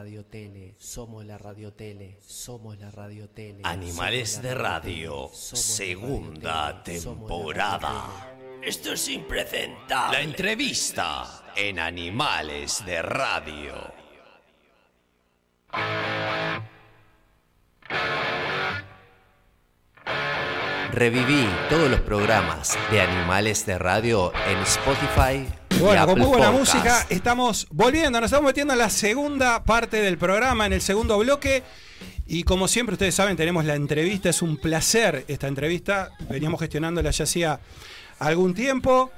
[0.00, 3.60] Radio Tele, somos la Radio Tele, somos la Radio Tele.
[3.64, 8.32] Animales de Radio, segunda temporada.
[8.62, 10.16] Esto es impresentable.
[10.16, 13.74] La entrevista en Animales de Radio.
[20.92, 25.59] Reviví todos los programas de Animales de Radio en Spotify.
[25.80, 26.74] Bueno, con muy buena Podcast.
[26.74, 31.18] música estamos volviendo, nos estamos metiendo en la segunda parte del programa, en el segundo
[31.18, 31.62] bloque.
[32.26, 36.10] Y como siempre ustedes saben, tenemos la entrevista, es un placer esta entrevista.
[36.28, 37.60] Veníamos gestionándola ya hacía
[38.18, 39.10] algún tiempo.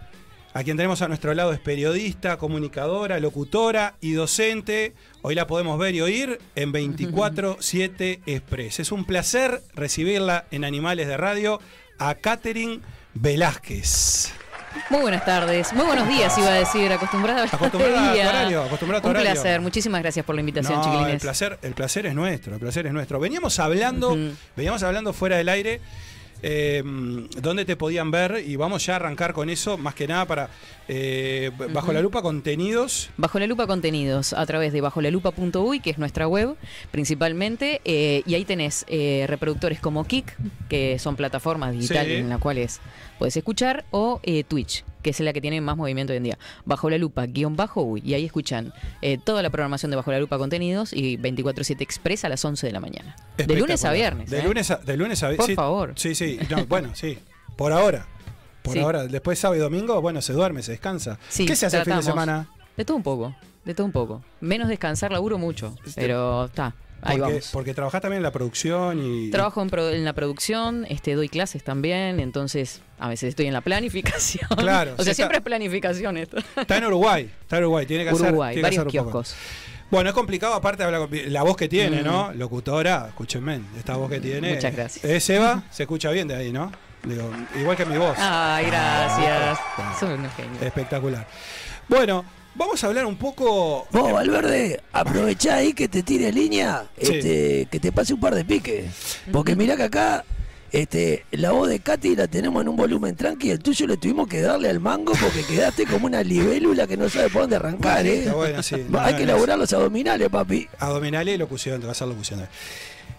[0.55, 4.95] A quien tenemos a nuestro lado es periodista, comunicadora, locutora y docente.
[5.23, 8.81] Hoy la podemos ver y oír en 24-7 Express.
[8.81, 11.59] Es un placer recibirla en Animales de Radio
[11.99, 12.81] a Catherine
[13.15, 14.33] Velázquez.
[14.91, 18.63] Muy buenas tardes, muy buenos días iba a decir, acostumbrada a Acostumbrada a tu horario,
[18.65, 19.33] acostumbrada a tu Un horario.
[19.33, 21.13] placer, muchísimas gracias por la invitación, No, chiquilines.
[21.15, 23.19] el placer, el placer es nuestro, el placer es nuestro.
[23.21, 24.17] Veníamos hablando,
[24.57, 25.81] veníamos hablando fuera del aire.
[26.43, 26.83] Eh,
[27.41, 30.51] dónde te podían ver y vamos ya a arrancar con eso más que nada para
[30.89, 33.11] eh, bajo la lupa contenidos.
[33.17, 36.57] Bajo la lupa contenidos a través de bajolalupa.uy, que es nuestra web
[36.91, 40.37] principalmente, eh, y ahí tenés eh, reproductores como Kik,
[40.69, 42.21] que son plataformas digitales Sí.
[42.21, 42.81] en las cuales
[43.19, 46.39] podés escuchar, o eh, Twitch, que es la que tiene más movimiento hoy en día.
[46.65, 48.73] Bajo la lupa, guion bajo uy, y ahí escuchan
[49.03, 52.67] eh, toda la programación de Bajo la lupa contenidos y 24-7 Express a las 11
[52.67, 53.17] de la mañana.
[53.37, 54.31] De lunes a viernes.
[54.31, 54.43] de ¿eh?
[54.45, 55.93] lunes a de lunes a Por sí, favor.
[55.97, 57.19] sí sí no, bueno sí
[57.57, 58.07] por ahora
[58.63, 58.79] por Sí.
[58.81, 61.85] ahora después sábado y domingo bueno se duerme se descansa Sí, qué se hace el
[61.85, 64.23] fin de semana De todo un poco, de todo un poco.
[64.41, 67.51] Menos descansar, laburo mucho, Este- pero está, ahí porque, vamos.
[67.53, 71.29] porque trabajás también en la producción y Trabajo en, pro- en la producción, este, doy
[71.29, 74.49] clases también, entonces a veces estoy en la planificación.
[74.57, 76.39] Claro, o sea, siempre es planificación esto.
[76.57, 79.07] está en Uruguay está en Uruguay tiene que hacer Uruguay, tiene que varios hacer un
[79.07, 79.23] poco.
[79.23, 79.37] kioscos.
[79.91, 82.05] Bueno, es complicado, aparte con- la voz que tiene, Mm.
[82.07, 82.33] ¿no?
[82.33, 84.55] Locutora, escúchenme, esta voz que tiene.
[84.55, 85.05] Muchas gracias.
[85.05, 85.65] ¿Es Eva?
[85.71, 86.73] Se escucha bien de ahí, ¿no?
[87.05, 88.17] Digo, igual que mi voz.
[88.19, 89.59] Ay, gracias.
[90.01, 90.63] Son unos genios.
[90.63, 91.27] Espectacular.
[91.89, 93.87] Bueno, vamos a hablar un poco.
[93.91, 97.13] Vos, Valverde, aprovechá ahí que te tire línea, Sí.
[97.15, 98.87] este, que te pase un par de piques.
[99.33, 100.25] Porque mirá que acá
[100.71, 104.27] este, la voz de Katy la tenemos en un volumen tranqui, el tuyo le tuvimos
[104.27, 108.07] que darle al mango porque quedaste como una libélula que no sabe por dónde arrancar,
[108.07, 108.21] ¿eh?
[108.21, 108.77] Está bueno, sí.
[108.89, 110.67] No, Hay no, que no, elaborar los abdominales, papi.
[110.79, 112.49] Abdominales y locución, te vas a hacer locución.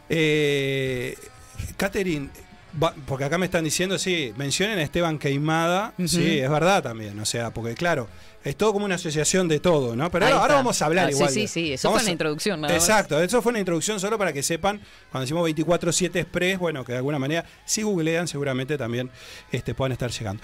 [0.10, 1.16] Eh,
[1.78, 2.30] Catherine,
[2.82, 5.94] va- porque acá me están diciendo, sí, mencionen a Esteban Queimada.
[6.06, 7.20] Sí, es verdad también.
[7.20, 8.08] O sea, porque claro,
[8.44, 10.10] es todo como una asociación de todo, ¿no?
[10.12, 11.30] Pero ahora, vamos a hablar Ah, igual.
[11.30, 12.62] Sí, sí, sí, eso vamos fue una introducción.
[12.62, 12.74] nada.
[12.76, 14.82] Exacto, eso fue una introducción solo para que sepan,
[15.12, 19.10] cuando decimos 24-7 Express, bueno, que de alguna manera, si googlean, seguramente también
[19.52, 20.42] este, puedan estar llegando.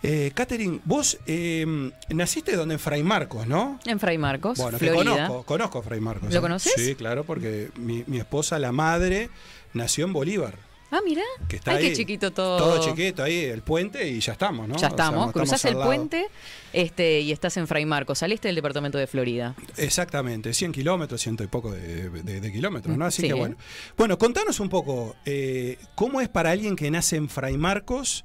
[0.00, 1.66] Eh, Catherine, vos eh,
[2.10, 3.80] naciste donde en Fray Marcos, ¿no?
[3.84, 5.12] En Fray Marcos, Bueno, que Florida.
[5.26, 6.32] conozco, conozco a Fray Marcos.
[6.32, 6.40] ¿Lo ¿eh?
[6.40, 6.72] conoces?
[6.76, 9.28] Sí, claro, porque mi, mi esposa, la madre,
[9.72, 10.54] nació en Bolívar.
[10.90, 11.22] Ah, mira.
[11.48, 11.90] Que está Ay, ahí.
[11.90, 12.56] qué chiquito todo.
[12.56, 14.74] Todo chiquito ahí, el puente, y ya estamos, ¿no?
[14.74, 16.28] Ya O sea, estamos, no cruzás el puente
[16.72, 19.54] este, y estás en Fray Marcos, al este del departamento de Florida.
[19.76, 23.04] Exactamente, 100 kilómetros, ciento y poco de, de- de kilómetros, ¿no?
[23.04, 23.28] Así Sí.
[23.28, 23.56] que bueno.
[23.98, 28.24] Bueno, contanos un poco, eh, ¿cómo es para alguien que nace en Fray Marcos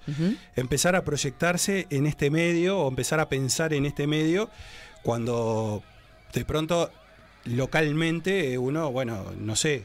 [0.56, 4.50] empezar a proyectarse en este medio o empezar a pensar en este medio
[5.04, 5.84] cuando
[6.34, 6.90] de pronto
[7.46, 9.84] localmente uno, bueno, no sé,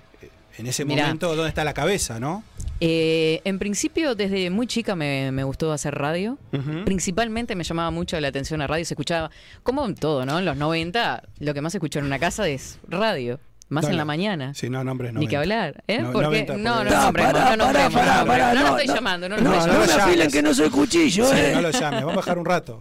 [0.58, 1.04] en ese Mirá.
[1.04, 2.42] momento, ¿dónde está la cabeza, no?
[2.80, 6.38] Eh, en principio, desde muy chica me, me gustó hacer radio.
[6.52, 6.84] Ujú.
[6.84, 8.84] Principalmente me llamaba mucho la atención la radio.
[8.84, 9.30] Se escuchaba,
[9.62, 10.38] como en todo, ¿no?
[10.38, 13.40] En los 90, lo que más se escuchó en una casa es radio.
[13.70, 13.92] Más Dale.
[13.94, 14.54] en la mañana.
[14.54, 15.20] Sí, no, nombres no.
[15.20, 15.98] Ni que hablar, ¿eh?
[16.00, 17.92] No, Porque- 90, no, no, no, No, pará, no pará, no nombremos.
[17.92, 18.94] pará, No lo no, estoy no.
[18.94, 21.50] llamando, no lo No, no, lo me afilen que no soy cuchillo, Sí, ¿eh?
[21.54, 22.78] no lo llames, vamos a bajar un rato.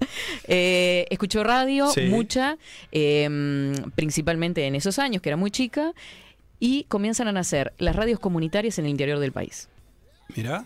[0.47, 2.03] Eh, escuchó radio, Sí.
[2.03, 2.57] mucha,
[2.93, 5.91] eh, principalmente en esos años, que era muy chica,
[6.59, 9.69] y comienzan a nacer las radios comunitarias en el interior del país.
[10.35, 10.65] Mirá.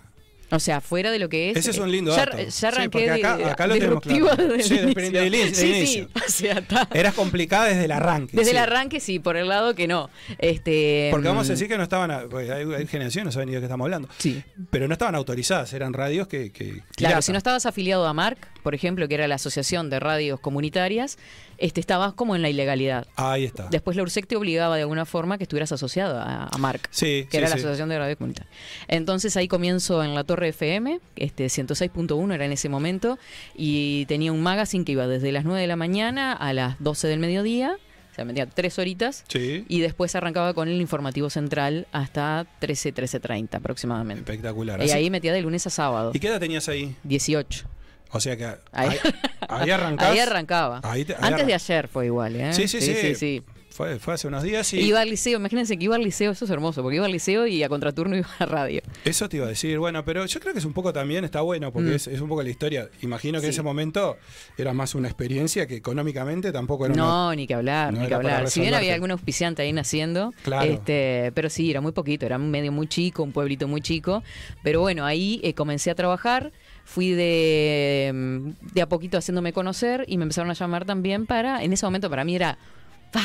[0.53, 1.55] O sea, fuera de lo que es.
[1.57, 2.37] Ese es un eh, lindo ya, dato.
[2.37, 4.53] ya Sí, arranqué porque acá- de- acá lo tenemos claro.
[4.61, 5.25] Sí, inicio.
[5.25, 6.61] inicio, Sí, sí, o sea.
[6.93, 8.35] Eras complicada desde el arranque.
[8.35, 8.57] Desde sí.
[8.57, 10.09] el arranque, sí, por el lado que no.
[10.39, 13.47] Este, Porque vamos a mm, decir que no estaban, porque hay, hay generaciones, no saben
[13.47, 14.43] ni de qué estamos hablando, Sí.
[14.71, 16.51] pero no estaban autorizadas, eran radios que...
[16.51, 17.21] que Claro, pirata.
[17.21, 21.17] si no estabas afiliado a MARC, por ejemplo, que era la Asociación de Radios Comunitarias,
[21.61, 23.07] este, estabas como en la ilegalidad.
[23.15, 23.67] Ahí está.
[23.69, 26.87] Después la URSEC te obligaba de alguna forma que estuvieras asociado a, a MARC.
[26.91, 27.55] Sí, que sí, era la.
[27.55, 28.49] Asociación de Radio Comunitaria.
[28.87, 33.17] Entonces ahí comienzo en la Torre FM, este 106.1 era en ese momento,
[33.55, 37.07] y tenía un magazine que iba desde las 9 de la mañana a las 12
[37.07, 37.77] del mediodía,
[38.11, 42.93] o sea, metía tres horitas, Sí, y después arrancaba con el informativo central hasta 13,
[42.93, 44.21] 13.30 aproximadamente.
[44.29, 44.81] espectacular.
[44.81, 46.95] Y Así- ahí metía de lunes a sábado, ¿Y qué edad tenías ahí?
[47.03, 47.65] 18.
[48.13, 48.97] O sea que Ahí, ahí,
[49.47, 50.09] ahí arrancás.
[50.11, 50.79] ahí arrancaba.
[50.83, 52.53] Ahí te- ahí Antes de ayer fue igual, ¿eh?
[52.53, 52.93] Sí, sí, sí.
[52.95, 53.43] sí, sí.
[53.71, 56.31] Fue fue, fue hace unos días y Iba al liceo, imagínense que iba al liceo,
[56.33, 58.81] eso es hermoso, porque iba al liceo y a contraturno iba a radio.
[59.05, 59.79] eso te iba a decir.
[59.79, 61.95] Bueno, pero yo creo que es un poco también, está bueno, porque Mm.
[61.95, 62.89] es, es un poco la historia.
[63.01, 64.17] Imagino que en ese momento
[64.57, 68.07] era más una experiencia que económicamente tampoco era una- No, ni que hablar, no ni
[68.09, 68.49] que hablar.
[68.49, 70.69] Si bien había algún auspiciante ahí naciendo, Claro.
[70.69, 74.21] este, pero sí, era muy poquito, era un medio muy chico, un pueblito muy chico.
[74.63, 76.51] Pero bueno, ahí eh, comencé a trabajar,
[76.93, 81.63] fui de, mm, de a poquito haciéndome conocer y me empezaron a llamar también para,
[81.63, 82.57] en ese momento para mí era,
[83.11, 83.21] ¡pah!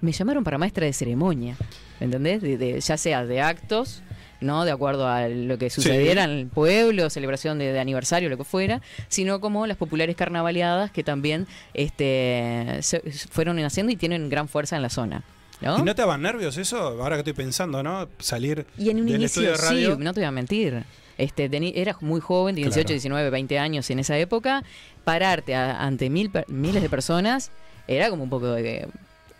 [0.00, 1.56] me llamaron para maestra de ceremonia,
[1.98, 2.40] ¿me ¿entendés?
[2.40, 4.02] De, de- ya sea de actos.
[4.40, 4.64] ¿no?
[4.64, 8.44] De acuerdo a lo que sucediera en el pueblo, celebración de, de aniversario, lo que
[8.44, 14.48] fuera, sino como las populares carnavaleadas que también este, se- fueron naciendo y tienen gran
[14.48, 15.22] fuerza en la zona.
[15.60, 15.78] ¿no?
[15.78, 16.78] ¿Y no te daban nervios eso?
[16.78, 18.08] Ahora que estoy pensando, ¿no?
[18.18, 19.96] Salir Y en un del inicio, de radio.
[19.96, 20.84] sí, no te voy a mentir.
[21.20, 21.48] Este,
[21.80, 22.94] eras muy joven, de 18, Claro.
[22.94, 24.64] 19, 20 años en esa época.
[25.04, 27.50] Pararte a- ante mil, miles de personas
[27.86, 28.88] era como un poco de...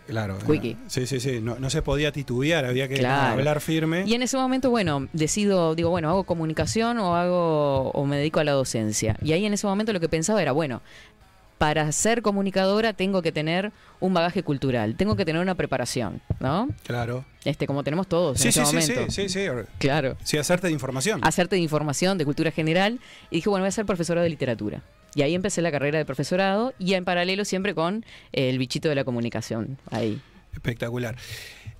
[0.07, 0.37] Claro.
[0.87, 1.39] Sí, sí, sí.
[1.41, 3.33] No, no se podía titubear, había que Claro.
[3.33, 4.03] hablar firme.
[4.05, 8.41] Y en ese momento, bueno, decido, digo, bueno, hago comunicación o hago o me dedico
[8.41, 9.15] a la docencia.
[9.21, 10.81] Y ahí en ese momento lo que pensaba era, bueno,
[11.61, 16.67] para ser comunicadora tengo que tener un bagaje cultural, tengo que tener una preparación, ¿no?
[16.81, 17.23] Claro.
[17.45, 19.11] Este, como tenemos todos Sí, en sí, ese sí, sí, momento.
[19.11, 19.45] sí, sí.
[19.77, 20.17] Claro.
[20.23, 21.19] Sí, hacerte de información.
[21.23, 22.99] hacerte de información, de cultura general,
[23.29, 24.81] y dije, bueno, voy a ser profesora de literatura.
[25.13, 28.89] Y ahí empecé la carrera de profesorado y en paralelo siempre con eh, el bichito
[28.89, 29.77] de la comunicación.
[29.91, 30.19] Ahí.
[30.53, 31.15] Espectacular.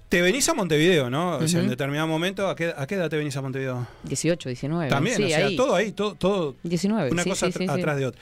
[0.09, 1.37] Te venís a Montevideo, ¿no?
[1.37, 3.87] O sea, en determinado momento, ¿a qué, a qué edad te venís a Montevideo?
[4.03, 4.89] 18, 19.
[4.89, 5.55] También, sí, o sea, ahí.
[5.55, 7.09] todo ahí, todo, todo 19.
[7.11, 7.79] una sí, cosa sí, atr- sí, sí.
[7.79, 8.21] atrás de otra.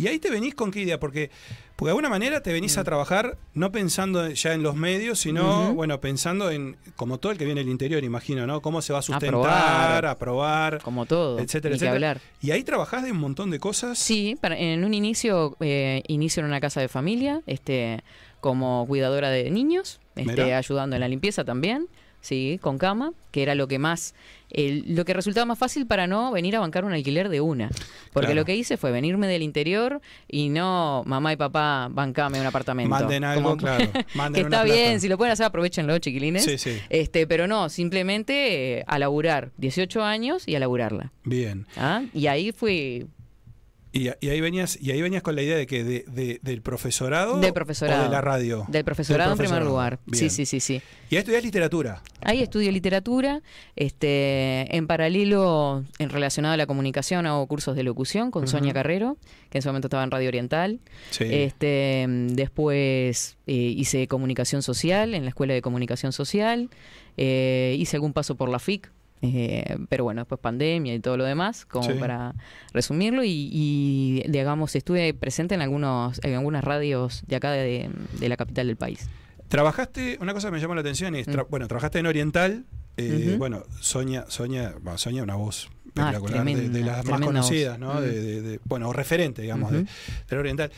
[0.00, 1.30] Y ahí te venís con qué idea, porque,
[1.76, 5.72] porque de alguna manera te venís a trabajar no pensando ya en los medios, sino,
[5.72, 5.74] Mm.
[5.76, 8.60] Bueno, pensando en, como todo el que viene del interior, imagino, ¿no?
[8.62, 10.06] Cómo se va a sustentar, probar.
[10.06, 11.38] a probar, Como todo.
[11.38, 11.92] etcétera, etcétera.
[11.92, 12.20] hablar.
[12.40, 13.98] Y ahí trabajás de un montón de cosas.
[13.98, 18.02] Sí, para- en un inicio, eh, inicio en una casa de familia, este,
[18.40, 21.88] como cuidadora de niños, este, ayudando en la limpieza también,
[22.20, 24.14] sí, con cama, que era lo que más,
[24.50, 27.68] el- lo que resultaba más fácil para no venir a bancar un alquiler de una.
[28.12, 28.34] Porque Claro.
[28.40, 32.90] lo que hice fue venirme del interior y no, mamá y papá, bancame un apartamento.
[32.90, 33.92] Manden algo, Como- claro.
[33.92, 34.80] que Manden está una plata.
[34.80, 36.44] bien, si lo pueden hacer, aprovechenlo, chiquilines.
[36.44, 36.78] Sí, sí.
[36.88, 41.12] Este, pero no, simplemente eh, a laburar, 18 años y a laburarla.
[41.24, 41.66] Bien.
[41.76, 42.02] ¿ah?
[42.12, 43.06] Y ahí fui
[43.92, 46.62] Y, y ahí venías, y ahí venías con la idea de que de, de- del
[46.62, 48.02] profesorado, Del profesorado.
[48.02, 48.64] o de la radio.
[48.68, 49.98] Del profesorado, en primer lugar.
[50.12, 50.30] Sí, Bien.
[50.30, 50.80] sí, sí, sí.
[51.10, 52.00] Y ahí estudiás literatura.
[52.22, 53.42] Ahí estudio literatura.
[53.74, 58.72] Este, en paralelo, en relacionado a la comunicación, hago cursos de locución con Sonia.
[58.72, 59.16] Carrero,
[59.50, 60.78] que en ese momento estaba en Radio Oriental.
[61.10, 61.24] Sí.
[61.28, 66.70] Este, después eh, hice comunicación social en la Escuela de Comunicación Social.
[67.16, 68.90] Eh, hice algún paso por la FIC.
[69.22, 71.94] Eh, pero bueno, después pandemia y todo lo demás, como Sí.
[71.98, 72.34] para
[72.72, 73.22] resumirlo.
[73.24, 78.36] Y, y, digamos, estuve presente en, algunos, en algunas radios de acá de, de la
[78.36, 79.08] capital del país.
[79.48, 82.64] Trabajaste, una cosa que me llamó la atención es, tra- bueno, trabajaste en Oriental.
[82.96, 83.38] eh, Mm.
[83.38, 87.94] Bueno, Sonia, Sonia, bueno, Sonia una voz Ah, espectacular, de- las más conocidas, voz.
[87.94, 88.00] ¿no?
[88.00, 88.02] Mm.
[88.04, 89.86] De, de- de- bueno, o referente, digamos, de
[90.28, 90.70] la Oriental.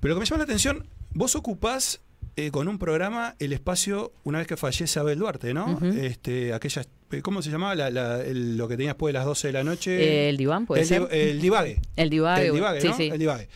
[0.00, 2.00] Pero lo que me llama la atención, vos ocupás
[2.36, 5.80] eh, con un programa el espacio una vez que fallece Abel Duarte, ¿no?
[5.82, 6.84] Este, aquella,
[7.22, 7.74] ¿Cómo se llamaba?
[7.74, 9.96] La- la- el- lo que tenías después de las 12 de la noche.
[9.96, 11.08] Eh, el diván, puede el, ser.
[11.10, 11.80] el divague.
[11.96, 12.46] el divague.
[12.48, 12.96] el divague, sí, ¿no?
[12.96, 13.08] sí.
[13.12, 13.48] El divague.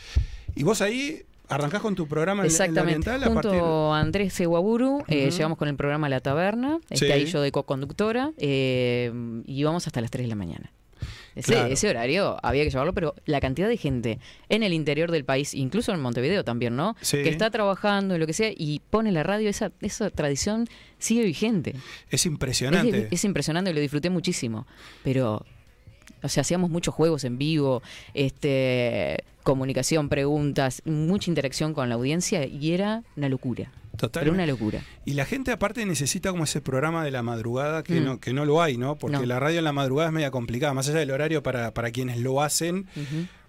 [0.55, 3.11] Y vos ahí arrancás con tu programa en, en la Exactamente.
[3.11, 3.61] Oriental a Junto partir...
[3.63, 5.37] a Andrés Seguaburu, eh, Ujú.
[5.37, 7.13] llevamos con el programa La Taberna, este, Sí.
[7.13, 9.13] ahí yo de co-conductora, eh,
[9.45, 10.73] y íbamos hasta las 3 de la mañana.
[11.35, 11.73] Ese, Claro.
[11.73, 15.55] ese horario había que llevarlo, pero la cantidad de gente en el interior del país,
[15.55, 16.95] incluso en Montevideo también, ¿no?
[17.01, 17.23] Sí.
[17.23, 21.71] Que está trabajando, lo que sea, y pone la radio, esa, esa tradición sigue vigente.
[22.11, 23.09] Es Es, impresionante.
[23.11, 24.67] es impresionante, lo disfruté muchísimo.
[25.05, 25.45] Pero,
[26.23, 27.83] o sea, hacíamos muchos juegos en vivo,
[28.15, 33.73] este, comunicación, preguntas, mucha interacción con la audiencia y era una locura.
[34.03, 34.23] Total.
[34.25, 34.83] Pero una locura.
[35.05, 38.05] Y la gente aparte necesita como ese programa de la madrugada que, Mm.
[38.05, 38.97] no, que no lo hay, ¿no?
[38.97, 39.25] Porque No.
[39.25, 42.19] la radio en la madrugada es media complicada, más allá del horario para, para quienes
[42.19, 42.87] lo hacen,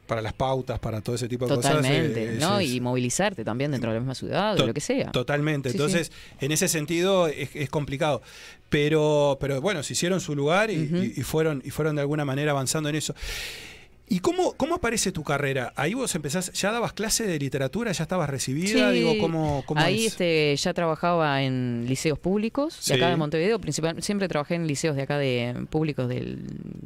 [0.06, 2.36] para las pautas, para todo ese tipo de Totalmente, cosas.
[2.36, 2.60] eh, ¿no?
[2.60, 5.12] es- Y movilizarte también dentro de la misma ciudad o lo que sea.
[5.12, 5.70] Totalmente.
[5.70, 8.22] Sí, Entonces, en ese sentido es, es complicado.
[8.70, 10.98] Pero, pero bueno, se hicieron su lugar y, Ujú.
[10.98, 13.16] y- y fueron, y fueron de alguna manera avanzando en eso.
[14.08, 15.72] ¿Y cómo, cómo aparece tu carrera?
[15.76, 17.92] Ahí vos empezás, ¿ya dabas clase de literatura?
[17.94, 18.92] ¿Ya estabas recibida?
[18.92, 20.12] Sí, Digo, ¿cómo, cómo Ahí es?
[20.12, 24.96] este, ya trabajaba en liceos públicos de acá de Montevideo, principal, siempre trabajé en liceos
[24.98, 26.42] de acá de públicos del,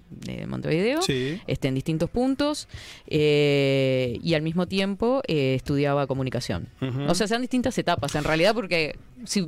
[0.09, 1.01] de Montevideo.
[1.01, 1.41] Sí.
[1.47, 2.67] este, en distintos puntos
[3.07, 6.67] eh, y al mismo tiempo eh, estudiaba comunicación.
[7.07, 8.95] O sea, sean distintas etapas en realidad porque
[9.25, 9.45] si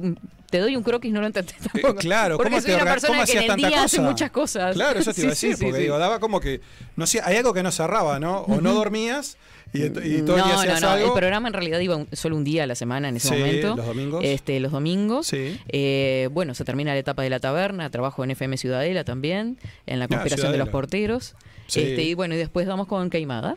[0.50, 1.96] te doy un croquis no lo entendés Eh, tampoco.
[2.00, 4.10] claro, porque ¿cómo soy te una persona que en el día hace cosa?
[4.10, 4.74] muchas cosas.
[4.76, 6.62] Claro, eso te iba a decir, porque digo, daba como que,
[6.96, 8.40] no sé, hay algo que no cerraba, ¿no?
[8.42, 9.38] O no dormías
[9.74, 10.94] y, todo el día no, hacías no, no.
[10.94, 11.08] algo.
[11.08, 13.36] El programa en realidad iba un- solo un día a la semana en ese Sí,
[13.36, 13.76] momento.
[13.76, 14.22] los domingos.
[14.26, 15.28] Este, los domingos.
[15.28, 15.60] Sí.
[15.70, 20.00] Eh, bueno, se termina la etapa de la taberna, trabajo en FM Ciudadela también, en
[20.00, 21.36] la conspiración de los Ah, porteros.
[21.68, 21.82] Sí.
[21.82, 23.56] Este, y bueno, y después vamos con Queimada.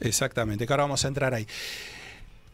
[0.00, 1.46] Exactamente, que ahora vamos a entrar ahí.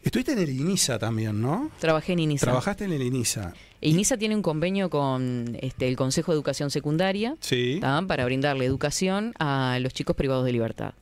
[0.03, 1.71] Estuviste en el INISA también, ¿no?
[1.79, 2.47] Trabajé en INISA.
[2.47, 3.53] Trabajaste en el INISA.
[3.83, 7.81] INISA tiene un convenio con este, el Consejo de Educación Secundaria Sí.
[8.07, 10.95] para brindarle educación a los chicos privados de libertad.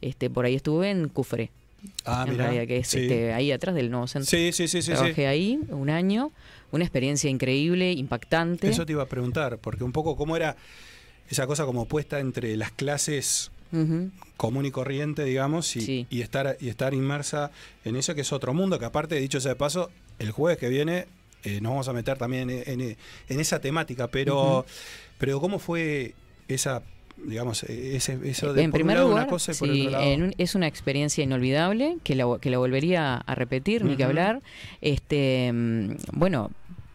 [0.00, 1.50] Este, por ahí estuve en Cufre,
[2.04, 2.44] Ah, en mirá.
[2.44, 2.98] realidad, que es sí.
[3.00, 4.28] este, ahí atrás del nuevo centro.
[4.30, 4.92] sí, sí, sí, sí.
[4.92, 6.30] Trabajé ahí un año,
[6.72, 8.68] una experiencia increíble, impactante.
[8.68, 10.56] Eso te iba a preguntar, porque un poco cómo era
[11.28, 13.50] esa cosa como puesta entre las clases
[14.36, 16.06] Común y corriente, digamos, y, Sí.
[16.10, 17.50] y estar y estar inmersa
[17.84, 20.68] en eso que es otro mundo, que aparte, dicho sea de paso, el jueves que
[20.68, 21.06] viene
[21.44, 22.96] eh, nos vamos a meter también en, en-
[23.28, 24.66] en esa temática, pero,
[25.18, 26.14] pero ¿cómo fue
[26.48, 26.82] esa,
[27.16, 29.90] digamos, ese, eso de en un primer lado lugar, una cosa y por sí, otro
[29.92, 30.04] lado?
[30.04, 34.04] en un- es una experiencia inolvidable que la, que la volvería a repetir, ni que
[34.04, 34.42] hablar.
[34.82, 36.50] Este, mm, bueno,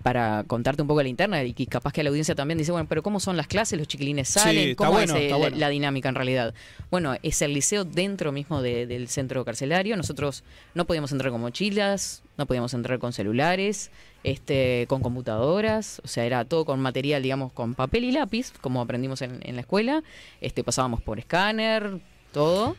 [0.05, 2.85] para contarte un poco la interna y que capaz que la audiencia también dice, bueno,
[2.87, 3.79] pero ¿cómo son las clases?
[3.79, 4.75] ¿Los chiquilines salen?
[4.75, 5.57] ¿Cómo bueno, es la, bueno.
[5.57, 6.53] la dinámica en realidad?
[6.91, 9.97] Bueno, es el liceo dentro mismo de- del centro carcelario.
[9.97, 10.43] Nosotros
[10.75, 13.89] no podíamos entrar con mochilas, no podíamos entrar con celulares,
[14.23, 18.81] este, con computadoras, o sea, era todo con material, digamos, con papel y lápiz, como
[18.81, 20.03] aprendimos en, en la escuela.
[20.39, 21.97] Este, pasábamos por escáner,
[22.31, 22.75] todo.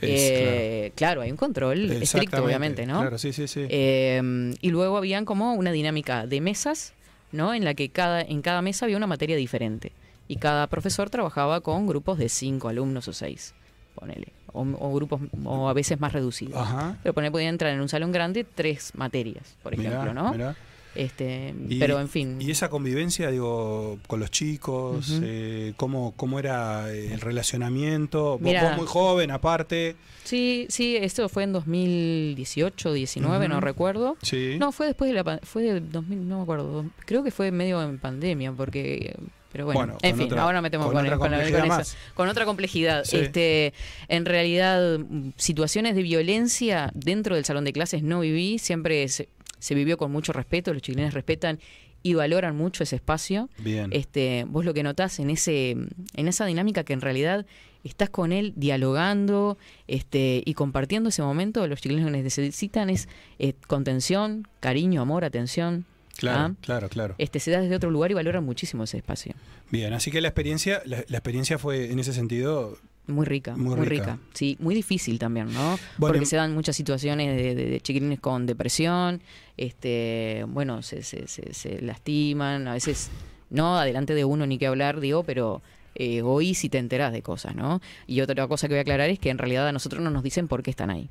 [0.00, 1.20] Es, Eh, claro.
[1.22, 3.00] hay un control estricto, obviamente, ¿no?
[3.00, 3.66] Claro, sí, sí, sí.
[3.68, 6.92] Eh, y luego habían como una dinámica de mesas,
[7.32, 7.54] ¿no?
[7.54, 9.92] En la que cada, en cada mesa había una materia diferente.
[10.28, 13.52] Y cada profesor trabajaba con grupos de cinco alumnos o seis,
[13.94, 14.28] ponele.
[14.52, 16.56] O, o grupos, o a veces más reducidos.
[16.60, 16.96] Ajá.
[17.02, 20.32] Pero ponele, podían entrar en un salón grande tres materias, por ejemplo, Mirá, ¿no?
[20.32, 20.56] mirá.
[20.94, 22.40] Este, Y- pero en fin.
[22.40, 28.38] Y esa convivencia, digo, con los chicos, eh, ¿cómo, ¿cómo era el relacionamiento?
[28.38, 29.94] Vos- vos muy joven, aparte.
[30.24, 33.64] Sí, sí, esto fue en 2018, 19, no Ujú.
[33.64, 34.16] recuerdo.
[34.22, 34.56] Sí.
[34.58, 36.84] No, fue después de la fue de 2000, no me acuerdo.
[37.06, 39.14] Creo que fue medio en pandemia porque
[39.52, 42.44] pero bueno, Bueno, en fin, otra- ahora metemos con con, otra con la- con otra
[42.44, 43.02] complejidad.
[43.04, 43.16] Sí.
[43.16, 43.74] Este,
[44.06, 49.28] en realidad mm, situaciones de violencia dentro del salón de clases no viví, siempre se,
[49.60, 51.60] se vivió con mucho respeto, los chilenos respetan
[52.02, 53.48] y valoran mucho ese espacio.
[53.58, 53.90] Bien.
[53.92, 57.46] Este, vos lo que notás en ese en esa dinámica que en realidad
[57.84, 63.54] estás con él dialogando este, y compartiendo ese momento, los chilenos que necesitan es eh,
[63.66, 65.86] contención, cariño, amor, atención.
[66.16, 66.54] claro, ¿ah?
[66.60, 67.14] claro, claro.
[67.18, 69.34] Este, se da desde otro lugar y valoran muchísimo ese espacio.
[69.70, 72.78] Bien, así que la experiencia, la, la experiencia fue en ese sentido.
[73.10, 74.04] Muy rica, Muy muy, rica.
[74.14, 74.18] rica.
[74.34, 75.78] Sí, muy difícil también, ¿no?
[75.98, 79.20] Bueno, Porque se dan muchas situaciones de, de- de chiquilines con depresión,
[79.56, 83.10] este, bueno, se, se, se, se lastiman, a veces
[83.50, 85.60] no adelante de uno ni que hablar, digo, pero
[85.94, 87.80] eh, oí si te enterás de cosas, ¿no?
[88.06, 90.22] Y otra cosa que voy a aclarar es que en realidad a nosotros no nos
[90.22, 91.08] dicen por qué están ahí.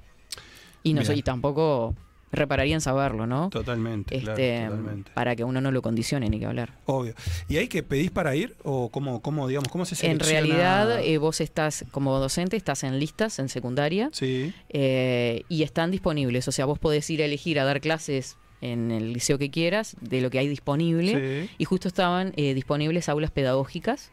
[0.83, 1.93] Y, no, y tampoco
[2.31, 3.49] repararían saberlo, ¿no?
[3.49, 5.11] Totalmente, claro, Este, totalmente.
[5.13, 6.73] para que uno no lo condicione ni que hablar.
[6.85, 7.13] Obvio.
[7.47, 10.29] ¿Y hay que pedís para ir o cómo, cómo digamos, cómo se En selecciona?
[10.41, 15.91] realidad, eh, vos estás, como docente, estás en listas en secundaria Sí, eh, y están
[15.91, 16.47] disponibles.
[16.47, 19.95] O sea, vos podés ir a elegir a dar clases en el liceo que quieras,
[20.01, 21.45] de lo que hay disponible.
[21.47, 21.49] sí.
[21.57, 24.11] Y justo estaban eh, disponibles aulas pedagógicas.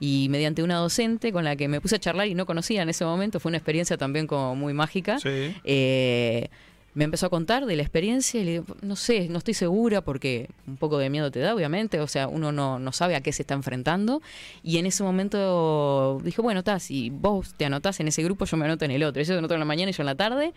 [0.00, 2.88] Y mediante una docente con la que me puse a charlar y no conocía en
[2.88, 5.18] ese momento, fue una experiencia también como muy mágica.
[5.18, 5.54] Sí.
[5.64, 6.48] Eh,
[6.98, 10.00] me empezó a contar de la experiencia y le digo, no sé, no estoy segura
[10.00, 13.20] porque un poco de miedo te da, obviamente, o sea, uno no, no sabe a
[13.20, 14.20] qué se está enfrentando.
[14.64, 18.56] Y en ese momento dije, bueno, está, si vos te anotás en ese grupo, yo
[18.56, 19.20] me anoto en el otro.
[19.20, 20.52] Ellos se anotó en la mañana y yo en la tarde.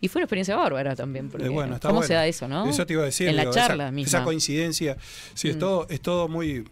[0.00, 2.08] Y fue una experiencia bárbara también, porque Eh, bueno, está ¿cómo bueno.
[2.08, 2.68] se da eso, no?
[2.68, 3.28] Eso te iba a decir.
[3.28, 4.08] En la charla esa, misma.
[4.18, 4.96] esa coincidencia.
[5.34, 5.58] Sí, es, Mm.
[5.58, 6.64] todo, es todo muy.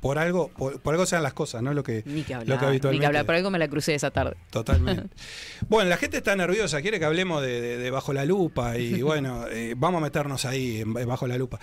[0.00, 1.72] Por algo, por, por algo sean las cosas, ¿no?
[1.74, 3.06] Lo que, Ni que lo hablar, que ni que habitualmente.
[3.06, 3.26] hablar.
[3.26, 4.36] Por algo me la crucé esa tarde.
[4.50, 5.14] Totalmente.
[5.68, 9.02] bueno, la gente está nerviosa, quiere que hablemos de, de- de Bajo la Lupa y
[9.02, 11.58] bueno, eh, vamos a meternos ahí Bajo la Lupa.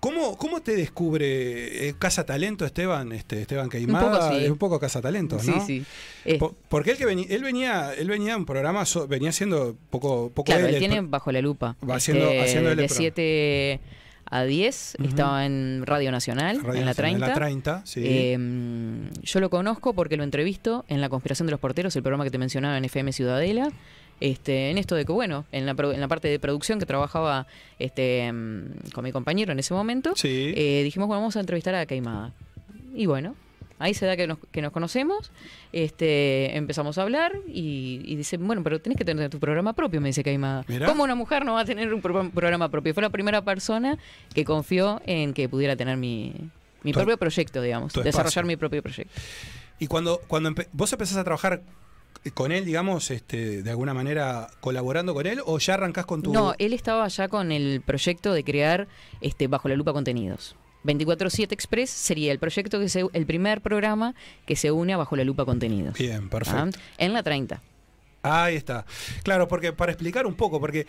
[0.00, 3.12] ¿Cómo, ¿Cómo te descubre eh, Casa Talento, Esteban?
[3.12, 4.44] Este, Esteban Queimada, poco sí.
[4.44, 5.64] es un poco Casa Talento, Sí, ¿no?
[5.66, 5.82] sí.
[6.26, 9.74] Eh, Po- Porque él que venía, él venía, él venía un programa, so- venía haciendo
[9.88, 11.76] poco, poco Claro, él, él tiene bajo la lupa.
[11.88, 12.88] Va haciendo- haciendo el de.
[12.90, 13.80] 7
[14.34, 15.08] a 10 Ujú.
[15.08, 17.26] estaba en Radio Nacional, Radio en la Nacional, 30.
[17.26, 18.00] En la 30, sí.
[18.04, 18.38] Eh,
[19.22, 22.30] yo lo conozco porque lo entrevisto en La Conspiración de los Porteros, el programa que
[22.30, 23.70] te mencionaba en FM Ciudadela.
[24.20, 27.46] Este, en esto de que, bueno, en la, en la parte de producción que trabajaba
[27.78, 30.52] este, mm, con mi compañero en ese momento, sí.
[30.56, 32.32] eh, dijimos, bueno, vamos a entrevistar a Caimada.
[32.94, 33.36] Y bueno,
[33.84, 35.30] ahí se da que nos, que nos conocemos,
[35.72, 40.00] este, empezamos a hablar y, y dice, bueno, pero tenés que tener tu programa propio,
[40.00, 40.64] me dice Caimada.
[40.86, 42.94] ¿Cómo una mujer no va a tener un pro- programa propio?
[42.94, 43.98] Fue la primera persona
[44.34, 46.32] que confió en que pudiera tener mi,
[46.82, 48.42] mi Tu- propio proyecto, digamos, desarrollar espacio.
[48.44, 49.12] mi propio proyecto.
[49.78, 51.62] Y cuando, cuando empe- vos empezás a trabajar
[52.32, 56.32] con él, digamos, este, de alguna manera colaborando con él, o ya arrancás con tu.
[56.32, 58.88] No, él estaba ya con el proyecto de crear
[59.20, 60.56] este Bajo la Lupa Contenidos.
[60.84, 64.14] 24-7 Express sería el proyecto que se, el primer programa
[64.46, 65.98] que se une a Bajo la Lupa Contenidos.
[65.98, 66.78] Bien, perfecto.
[66.78, 66.94] ¿Ah?
[66.98, 67.60] En la 30.
[68.26, 68.86] Ahí está.
[69.22, 70.86] Claro, porque para explicar un poco, porque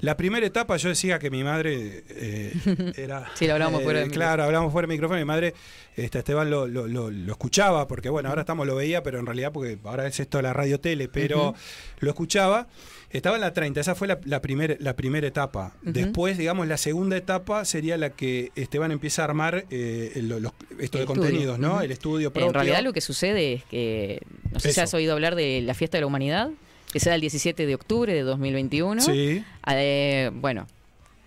[0.00, 3.28] la primera etapa yo decía que mi madre eh, era.
[3.34, 5.18] Sí, lo hablábamos fuera de Claro, hablamos fuera de micrófono.
[5.18, 5.52] Mi madre,
[5.96, 9.26] este, Esteban lo, lo- lo- lo escuchaba, porque bueno, ahora estamos, lo veía, pero en
[9.26, 11.54] realidad, porque ahora es esto de la radio tele, pero
[11.98, 12.68] lo escuchaba.
[13.10, 15.74] Estaba en la 30, esa fue la, la, primer- la primera etapa.
[15.82, 20.52] Después, digamos, la segunda etapa sería la que Esteban empieza a armar eh, lo- los-
[20.52, 21.06] esto El de estudio.
[21.06, 21.80] contenidos, ¿no?
[21.80, 22.48] El estudio propio.
[22.48, 24.20] En realidad lo que sucede es que,
[24.52, 26.50] no sé si has oído hablar de la Fiesta de la Humanidad,
[26.96, 29.02] que se da el 17 de octubre de 2021.
[29.02, 29.44] Sí.
[29.68, 30.66] Eh, bueno,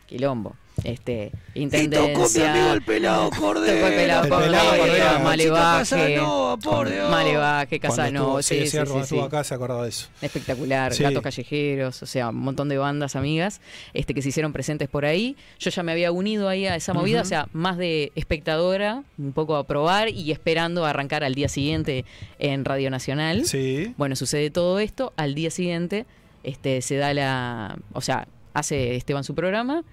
[0.10, 0.56] quilombo.
[0.86, 2.74] Este, Y tocó mi amigo intendencia.
[2.74, 3.76] el pelado Cordero.
[3.76, 5.20] Tocó el pelado El pelado Cordero.
[5.20, 5.80] Malevaje.
[5.90, 7.12] Casanova, por Dios.
[7.12, 9.26] Malevaje, Casanova, sí, sí, sí, sí, cuando estuvo sí.
[9.28, 10.08] acá se acordaba de eso.
[10.22, 11.04] Espectacular, Sí.
[11.04, 13.60] Gatos Callejeros, o sea, un montón de bandas amigas
[13.94, 15.36] este, que se hicieron presentes por ahí.
[15.60, 19.34] Yo ya me había unido ahí a esa movida, o sea, más de espectadora, un
[19.34, 22.06] poco a probar y esperando a arrancar al día siguiente
[22.40, 23.44] en Radio Nacional.
[23.46, 23.94] Sí.
[23.98, 26.06] Bueno, sucede todo esto, al día siguiente
[26.44, 28.28] este, se da la, o sea,
[28.60, 29.84] hace Esteban su programa.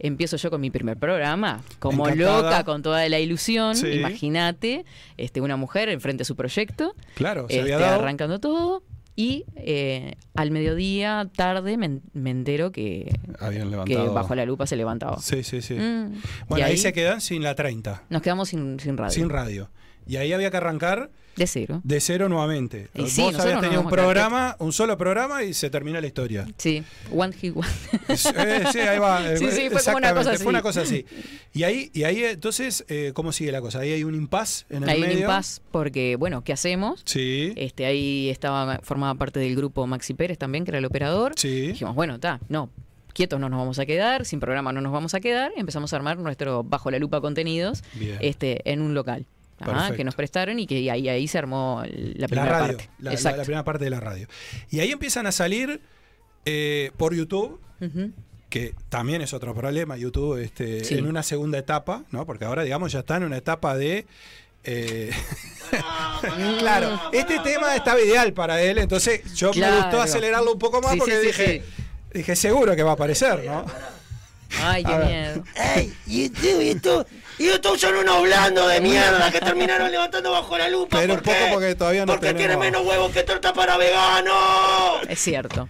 [0.00, 2.42] Empiezo yo con mi primer programa, como Encantada.
[2.42, 3.76] loca, con toda la ilusión.
[3.76, 3.86] Sí.
[3.92, 4.84] Imagínate,
[5.16, 8.00] este, una mujer enfrente a su proyecto Claro, se este, había dado.
[8.00, 8.82] arrancando todo.
[9.16, 14.12] Y eh, al mediodía, tarde, me, en- me entero que, Habían que levantado.
[14.12, 15.18] bajo la lupa se levantaba.
[15.20, 15.74] Sí, sí, sí.
[15.74, 16.20] Mm.
[16.48, 19.12] Bueno, ahí, ahí se quedan sin la 30, nos quedamos sin, sin radio.
[19.12, 19.70] sin radio.
[20.06, 21.80] Y ahí había que arrancar de cero.
[21.82, 22.88] de cero nuevamente.
[22.94, 26.46] Y Vos habías tenido un programa, un solo programa y se termina la historia.
[26.58, 27.66] Sí, one hit one.
[28.08, 29.20] Eh, sí, ahí va.
[29.32, 30.46] eh, Sí, sí, fue como una cosa Fue así.
[30.46, 31.04] una cosa así.
[31.52, 33.80] Y ahí, y ahí entonces, eh, ¿cómo sigue la cosa?
[33.80, 35.20] Ahí hay un impas en el Hay un medio.
[35.22, 37.02] impas porque, bueno, ¿qué hacemos?
[37.04, 41.32] Sí, Este, ahí estaba, formaba parte del grupo Maxi Pérez también, que era el operador.
[41.36, 41.68] sí.
[41.68, 42.70] Dijimos, bueno, está, no,
[43.12, 45.50] quietos no nos vamos a quedar, sin programa no nos vamos a quedar.
[45.56, 48.18] Y empezamos a armar nuestro Bajo la Lupa contenidos Bien.
[48.20, 49.26] este, en un local.
[49.60, 52.90] Ajá, que nos prestaron y que ahí, ahí se armó la la primera radio, parte.
[52.98, 53.38] la, la- Exacto.
[53.38, 54.26] la primera parte de la radio.
[54.70, 55.80] Y ahí empiezan a salir
[56.44, 57.60] eh, por YouTube,
[58.50, 60.94] que también es otro problema, YouTube, este, Sí.
[60.98, 62.24] en una segunda etapa, ¿no?
[62.26, 64.06] Porque ahora, digamos, ya está en una etapa de.
[64.64, 65.10] eh,
[66.58, 70.92] claro, este tema estaba ideal para él, entonces yo me gustó acelerarlo un poco más
[70.92, 71.62] Sí, porque sí, sí, dije,
[72.12, 73.64] dije, seguro que va a aparecer, ¿no?
[74.62, 75.44] Ay, qué miedo.
[75.76, 76.24] Ey, y
[76.70, 77.04] esto,
[77.38, 80.98] y esto, y estos son unos blandos de mierda que terminaron levantando bajo la lupa.
[80.98, 81.40] Pero un ¿Por qué?
[81.40, 85.02] poco porque todavía no Porque tiene tenemos- menos huevos que torta para veganos.
[85.08, 85.68] Es cierto.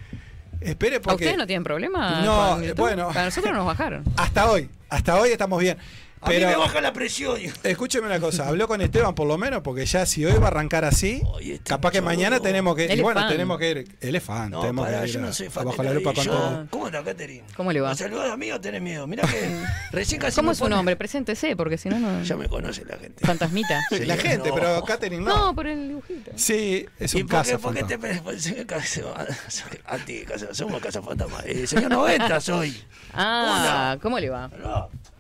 [0.61, 2.22] Espere, ¿A porque ustedes no tienen problema?
[2.24, 2.77] No, YouTube?
[2.77, 3.11] bueno.
[3.14, 4.03] A nosotros nos bajaron.
[4.16, 5.77] hasta hoy, hasta hoy estamos bien.
[6.24, 7.38] A mí me Pero baja la presión.
[7.62, 10.48] escúcheme una cosa, habló con Esteban por lo menos, porque ya si hoy va a
[10.48, 12.94] arrancar así, este capaz que mañana tenemos que.
[12.94, 13.30] Y bueno, fan.
[13.30, 13.96] tenemos que ir.
[14.00, 16.66] Él es fan, No, tenemos que ir yo no soy fan bajo la lupa con.
[16.68, 17.44] ¿Cómo está, Catherine?
[17.56, 17.90] ¿Cómo le va?
[17.90, 19.06] ¿Me saludás a mí o tenés miedo?
[19.06, 19.50] Mirá que
[19.92, 20.96] recién casi ¿Cómo es su nombre?
[20.96, 22.22] Preséntese, porque si no, no.
[22.22, 23.24] Ya me conoce la gente.
[23.26, 23.82] Fantasmita.
[23.90, 24.54] Sí, la gente, no.
[24.54, 25.37] pero Katherine no.
[25.46, 26.30] No, por el dibujito.
[26.37, 27.58] Sí, es ¿Y un por caso.
[27.60, 27.94] por qué te
[29.87, 31.40] anti casa, somos casa fantasma?
[31.44, 32.82] Eh, señor 90 soy.
[33.12, 34.50] Ah, ¿cómo le va?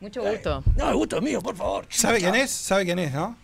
[0.04, 0.62] No, Mucho gusto.
[0.76, 1.86] no, el gusto es mío, por favor.
[1.88, 2.50] ¿Sabe quién es?
[2.50, 3.36] ¿Sabe quién es, no?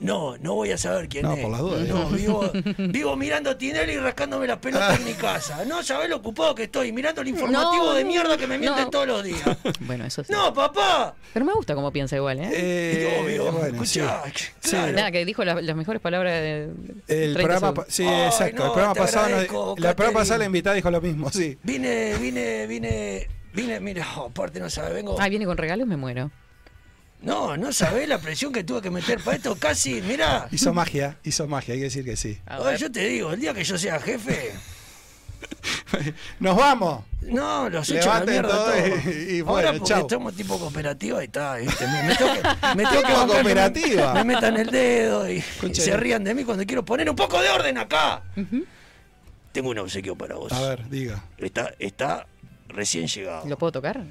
[0.00, 1.40] No, no voy a saber quién No, es.
[1.42, 5.12] por las dudas, No, vivo, vivo mirando a Tinelli y rascándome las pelotas en mi
[5.14, 5.64] casa.
[5.66, 8.84] No sabés lo ocupado que estoy, mirando el informativo No, de mierda que me mienten
[8.84, 8.90] no.
[8.90, 9.42] todos los días.
[9.80, 10.32] Bueno, eso sí.
[10.32, 11.14] No, papá.
[11.34, 12.48] Pero me gusta cómo piensa igual, ¿eh?
[12.52, 13.98] Eh, Obvio, bueno, sí.
[13.98, 14.22] escuchá,
[14.60, 14.70] Sí.
[14.70, 14.92] claro.
[14.92, 16.62] Nada, que dijo la- las mejores palabras de.
[17.08, 17.86] El 30 programa, segundos.
[17.88, 18.56] sí, Ay, exacto.
[18.56, 21.58] no, el programa pasado, no- la programa pasada la invitada dijo lo mismo, sí.
[21.64, 23.28] Vine, vine, vine,
[23.62, 25.16] vine, mira, oh, aparte no sabes, vengo.
[25.20, 26.30] Ay, viene con regalos, me muero.
[27.20, 30.46] No, no sabés la presión que tuve que meter para esto, casi, mirá.
[30.52, 32.38] Hizo magia, hizo magia, hay que decir que sí.
[32.46, 32.78] A Ay, ver.
[32.78, 34.52] yo te digo, el día que yo sea jefe,
[36.40, 37.04] Nos vamos.
[37.22, 39.04] no, los echo a la mierda todo todos.
[39.06, 40.06] y- y Ahora bueno, porque chau.
[40.10, 41.86] somos tipo cooperativa y está, ¿viste?
[41.86, 42.40] Me, me tengo que,
[42.76, 44.14] me tengo que Tipo bancar que cooperativa.
[44.14, 47.40] Me, me metan el dedo y, se rían de mí cuando quiero poner un poco
[47.40, 48.22] de orden acá.
[49.52, 50.52] Tengo un obsequio para vos.
[50.52, 51.24] A ver, diga.
[51.38, 52.26] Está, está
[52.68, 53.46] recién llegado.
[53.46, 54.04] ¿Lo puedo tocar?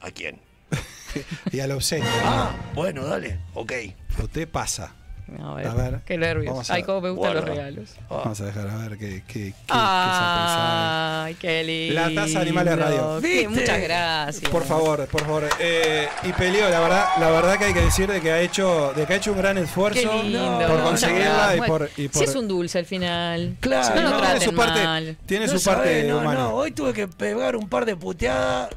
[0.00, 0.40] ¿A quién?
[1.52, 2.08] Y al obsequio.
[2.24, 3.72] Ah, bueno, dale, ok.
[4.18, 4.94] Usted pasa.
[5.42, 6.50] A ver, A ver, qué nervios.
[6.52, 7.90] vamos a Ay, cómo me gustan los regalos.
[8.10, 9.54] Vamos a dejar a ver qué, qué, qué- qué.
[9.70, 11.94] Ay, qué lindo.
[11.94, 13.18] La taza Animales Radio.
[13.20, 13.48] Qué- ¿Viste?
[13.48, 14.50] Muchas gracias.
[14.50, 15.48] Por favor, por favor.
[15.58, 18.92] Eh, y Peleo, la verdad, la verdad que hay que decir de que ha hecho,
[18.94, 20.66] de que ha hecho un gran esfuerzo Qué lindo.
[20.68, 23.56] Por conseguirla y por, y Si por es un dulce al final.
[23.60, 25.16] Claro, no lo no, tiene traten su parte, mal.
[25.26, 26.40] tiene No su parte sabés, no, humana.
[26.40, 28.68] no, hoy tuve que pegar un par de puteadas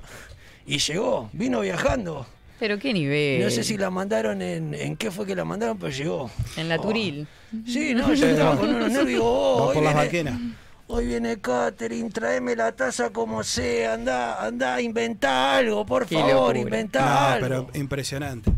[0.65, 2.25] y llegó, vino viajando.
[2.59, 3.43] Pero qué nivel.
[3.43, 6.31] No sé si la mandaron en, en qué fue que la mandaron, pero llegó.
[6.55, 7.27] En la Turil.
[7.67, 9.21] Sí, no, yo estaba con unos nervios.
[9.23, 10.39] Oh, por las viene- vaquenas.
[10.87, 16.33] Hoy viene Catherine, tráeme la taza como sea, anda, anda, inventá algo, por Qué favor,
[16.55, 16.59] locura.
[16.59, 17.67] inventá No, algo.
[17.71, 18.51] pero impresionante.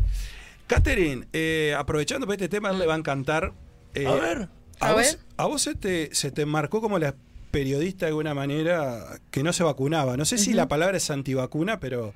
[0.66, 3.52] Catherine, eh, aprovechando por este tema, le va a encantar.
[3.94, 4.48] eh, A ver.
[4.80, 5.18] A, A vos, ver.
[5.38, 7.14] a vos se, te, se te marcó como la
[7.50, 10.16] periodista de alguna manera que no se vacunaba.
[10.18, 12.12] No sé si la palabra es antivacuna, pero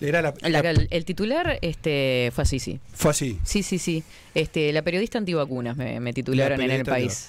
[0.00, 2.78] era la, La- la- el, el titular este, fue así, sí.
[2.92, 3.38] fue así.
[3.44, 4.02] Sí, sí, sí.
[4.34, 7.28] Este, la periodista antivacunas me, me titularon La en el país.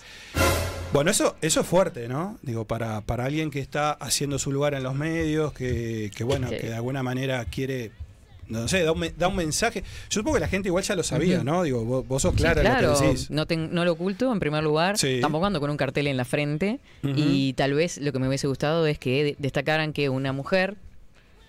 [0.94, 2.38] Bueno, eso, eso es fuerte, ¿no?
[2.42, 6.50] Digo, para, para alguien que está haciendo su lugar en los medios, que, que bueno,
[6.50, 6.58] Sí.
[6.58, 7.92] que de alguna manera quiere,
[8.50, 9.84] no sé, da un, me- da un mensaje.
[10.10, 11.64] Yo supongo que la gente igual ya lo sabía, ¿no?
[11.64, 13.30] Digo, vos, vos sos Sí, clara en claro, lo que decís.
[13.32, 15.20] no, lo oculto en primer lugar, Sí.
[15.22, 18.48] tampoco ando con un cartel en la frente y tal vez lo que me hubiese
[18.48, 20.76] gustado es que de- destacaran que una mujer,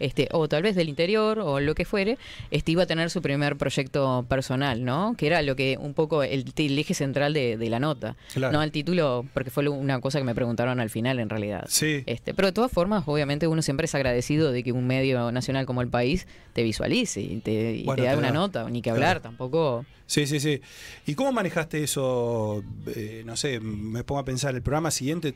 [0.03, 2.19] este, o tal vez del interior o lo que fuere,
[2.51, 5.15] este, iba a tener su primer proyecto personal, ¿no?
[5.17, 8.17] Que era lo que un poco el, el eje central de, de la nota.
[8.35, 8.53] Claro.
[8.53, 11.65] No el título, porque fue una cosa que me preguntaron al final en realidad.
[11.69, 12.03] Sí.
[12.07, 15.67] Este, pero de todas formas, obviamente uno siempre es agradecido de que un medio nacional
[15.67, 18.35] como el país te visualice y te, y Bueno, te te da una da.
[18.35, 18.97] nota, ni que Claro.
[19.05, 19.87] hablar tampoco.
[20.07, 20.61] Sí, sí, sí.
[21.07, 22.63] ¿Y cómo manejaste eso?
[22.95, 25.35] Eh, no sé, me pongo a pensar, el programa siguiente,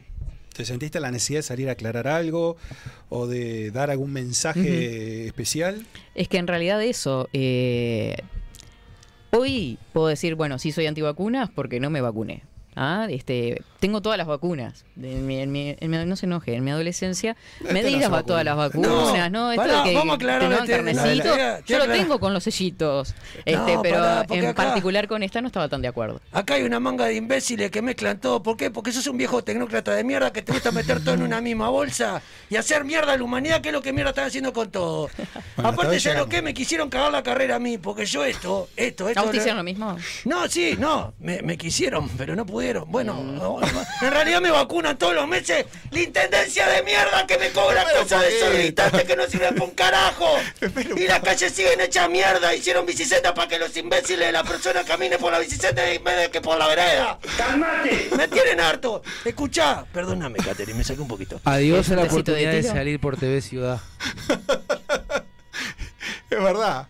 [0.57, 2.57] ¿te sentiste la necesidad de salir a aclarar algo
[3.11, 5.87] o de dar algún mensaje especial?
[6.15, 8.17] Es que en realidad eso, eh,
[9.31, 12.43] hoy puedo decir, bueno, sí soy antivacunas porque no me vacuné.
[12.79, 14.85] Ah, este, tengo todas las vacunas.
[14.97, 17.87] De- En mi, en mi- en mi- no se enoje, en mi adolescencia me Este
[17.89, 18.89] di no todas las vacuna.
[18.89, 19.51] vacunas, ¿no?
[19.51, 22.45] Esto pará, de que vamos a aclarar te carnecito, la- yo lo tengo con los
[22.45, 23.15] sellitos.
[23.45, 26.21] Este, pero en acá- particular con esta no estaba tan de acuerdo.
[26.33, 28.43] Acá hay una manga de imbéciles que mezclan todo.
[28.43, 28.71] ¿Por qué?
[28.71, 31.69] Porque sos un viejo tecnócrata de mierda que te gusta meter todo en una misma
[31.71, 34.71] bolsa y hacer mierda a la humanidad, que es lo que mierda están haciendo con
[34.71, 35.09] todo.
[35.57, 36.43] Aparte, ¿sabes lo que?
[36.43, 39.21] Me quisieron cagar la carrera a mí, porque yo esto, esto, esto.
[39.21, 39.97] ¿A usted hicieron lo mismo?
[40.27, 42.45] No, sí, no, me, me quisieron, pero no
[42.87, 43.59] Bueno, no,
[44.03, 48.23] en realidad me vacunan todos los meses la intendencia de mierda que me cobra cosas
[48.23, 50.37] desorbitantes que no sirven para un carajo.
[50.97, 52.55] Y las calles siguen hechas mierda.
[52.55, 56.17] Hicieron bicicleta para que los imbéciles de la persona caminen por la bicicleta en vez
[56.19, 57.19] de que por la vereda.
[57.37, 58.11] ¡Calmate!
[58.17, 59.03] Me tienen harto.
[59.25, 61.41] Escuchá, perdóname, Catherine, me saqué un poquito.
[61.45, 63.81] Adiós ¿Es a la de oportunidad de, salir por TV Ciudad.
[66.29, 66.89] Es verdad.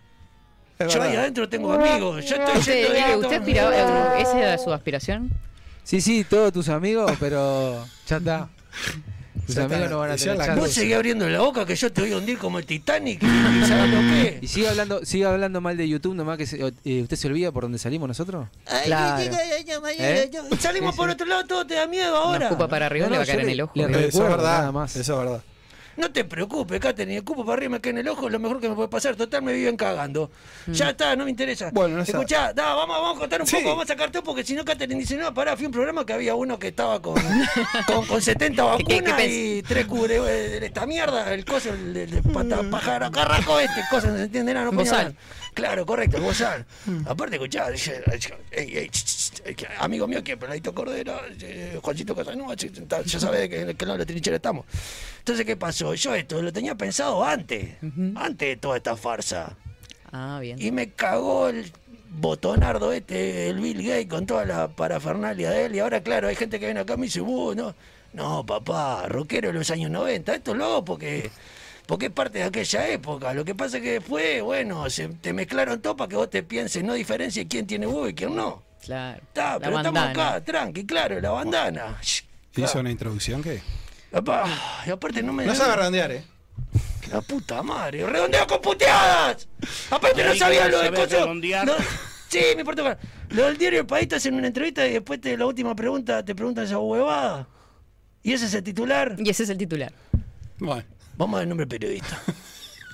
[0.78, 2.24] Es Yo ahí adentro tengo amigos.
[2.24, 3.18] Yo estoy ¿Usted, yendo eh, directo.
[3.20, 5.30] ¿usted aspiraba, eh, ¿Esa era su aspiración?
[5.86, 8.48] Sí, sí, todos tus amigos, pero ya está.
[9.46, 10.60] Tus Ya está, amigos no van a tener la chance.
[10.60, 13.22] Vos seguís abriendo la boca que yo te voy a hundir como el Titanic.
[13.22, 14.38] ¿Y sabes lo que?
[14.42, 17.52] Y sigue hablando, sigue hablando mal de YouTube nomás que se- eh, usted se olvida
[17.52, 18.48] por dónde salimos nosotros.
[18.66, 19.16] Ay, Claro.
[19.16, 20.30] ay, ay, ay, ay, ¿Eh?
[20.34, 20.58] ay, ay.
[20.58, 22.46] Salimos por otro lado, todo te da miedo ahora.
[22.48, 23.72] ocupa para arriba No, le va a caer en el ojo.
[23.76, 24.58] le Eso es verdad.
[24.58, 24.96] nada más.
[24.96, 25.42] Eso es verdad.
[25.96, 28.68] No te preocupes, Katherine, ocupo para arriba me cae en el ojo, lo mejor que
[28.68, 30.30] me puede pasar, total me viven cagando.
[30.66, 31.70] Ya está, no me interesa.
[31.72, 32.02] Bueno, no.
[32.02, 33.56] Escuchá, da, vamos, vamos a contar un Sí.
[33.56, 35.72] poco, vamos a sacar todo, porque si no Katherine dice, no, pará, fui a un
[35.72, 37.14] programa que había uno que estaba con,
[37.86, 41.72] con, con 70 ¿Qué- qué- qué vacunas y tres cubre eh, esta mierda, el coso,
[41.72, 44.82] el, el, el pata, pájaro, carraco este, cosa, no se entiende nada, no.
[45.54, 46.66] Claro, correcto, el bozal.
[47.06, 48.02] Aparte, escuchá, dije,
[48.50, 49.15] ey, ey, ch, ch, ch,
[49.78, 53.96] amigo mío, que Peladito Cordero, eh, Juancito Casanova, ya sabe de que en el canal
[53.96, 54.66] de la trinchera estamos.
[55.18, 55.94] Entonces, ¿qué pasó?
[55.94, 57.76] Yo esto lo tenía pensado antes,
[58.14, 59.56] antes de toda esta farsa.
[60.12, 60.60] Ah, bien.
[60.60, 61.70] Y me cagó el
[62.08, 65.74] botonardo este, el Bill Gates, con toda la parafernalia de él.
[65.74, 67.74] Y ahora, claro, hay gente que viene acá y me dice, "Uh, no,
[68.12, 70.34] no, papá, rockero de los años 90.
[70.36, 71.30] Esto lo hago porque,
[71.86, 73.34] porque es parte de aquella época.
[73.34, 76.42] Lo que pasa es que después, bueno, se, te mezclaron todo para que vos te
[76.42, 78.62] pienses, no diferencies quién tiene huevo y quién no.
[78.86, 79.20] Claro.
[79.34, 80.10] Pero estamos bandana.
[80.10, 81.98] acá, tranqui, claro, la bandana.
[82.02, 82.22] Shh,
[82.56, 83.60] ¿Hizo una introducción qué?
[84.86, 85.44] Y aparte no me...
[85.44, 86.24] No sabe redondear, ¿eh?
[87.10, 89.46] La puta madre, redondeo con puteadas.
[89.90, 91.34] Aparte no sabía lo de coso.
[92.28, 92.98] Sí, me importa.
[93.30, 96.24] Lo del diario El País te hacen una entrevista y después te, la última pregunta
[96.24, 97.46] te preguntan esa huevada.
[98.22, 99.14] ¿Y ese es el titular?
[99.18, 99.92] Y ese es el titular.
[100.58, 100.84] Bueno.
[101.16, 102.20] Vamos al nombre periodista.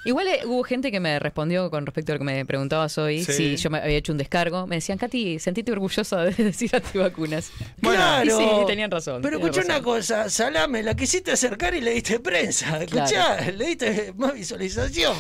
[0.05, 3.23] Igual eh, hubo gente que me respondió con respecto a lo que me preguntabas hoy,
[3.25, 3.33] Sí.
[3.33, 4.67] si yo me había hecho un descargo.
[4.67, 7.51] Me decían, Katy, sentite orgullosa de decir antivacunas.
[7.81, 8.25] claro.
[8.25, 9.23] Y sí, tenían razón.
[9.23, 9.85] Pero tenían escuchá una razón.
[9.85, 12.83] cosa, Salame, la quisiste acercar y le diste prensa.
[12.83, 15.15] Escuchá, le diste más visualización.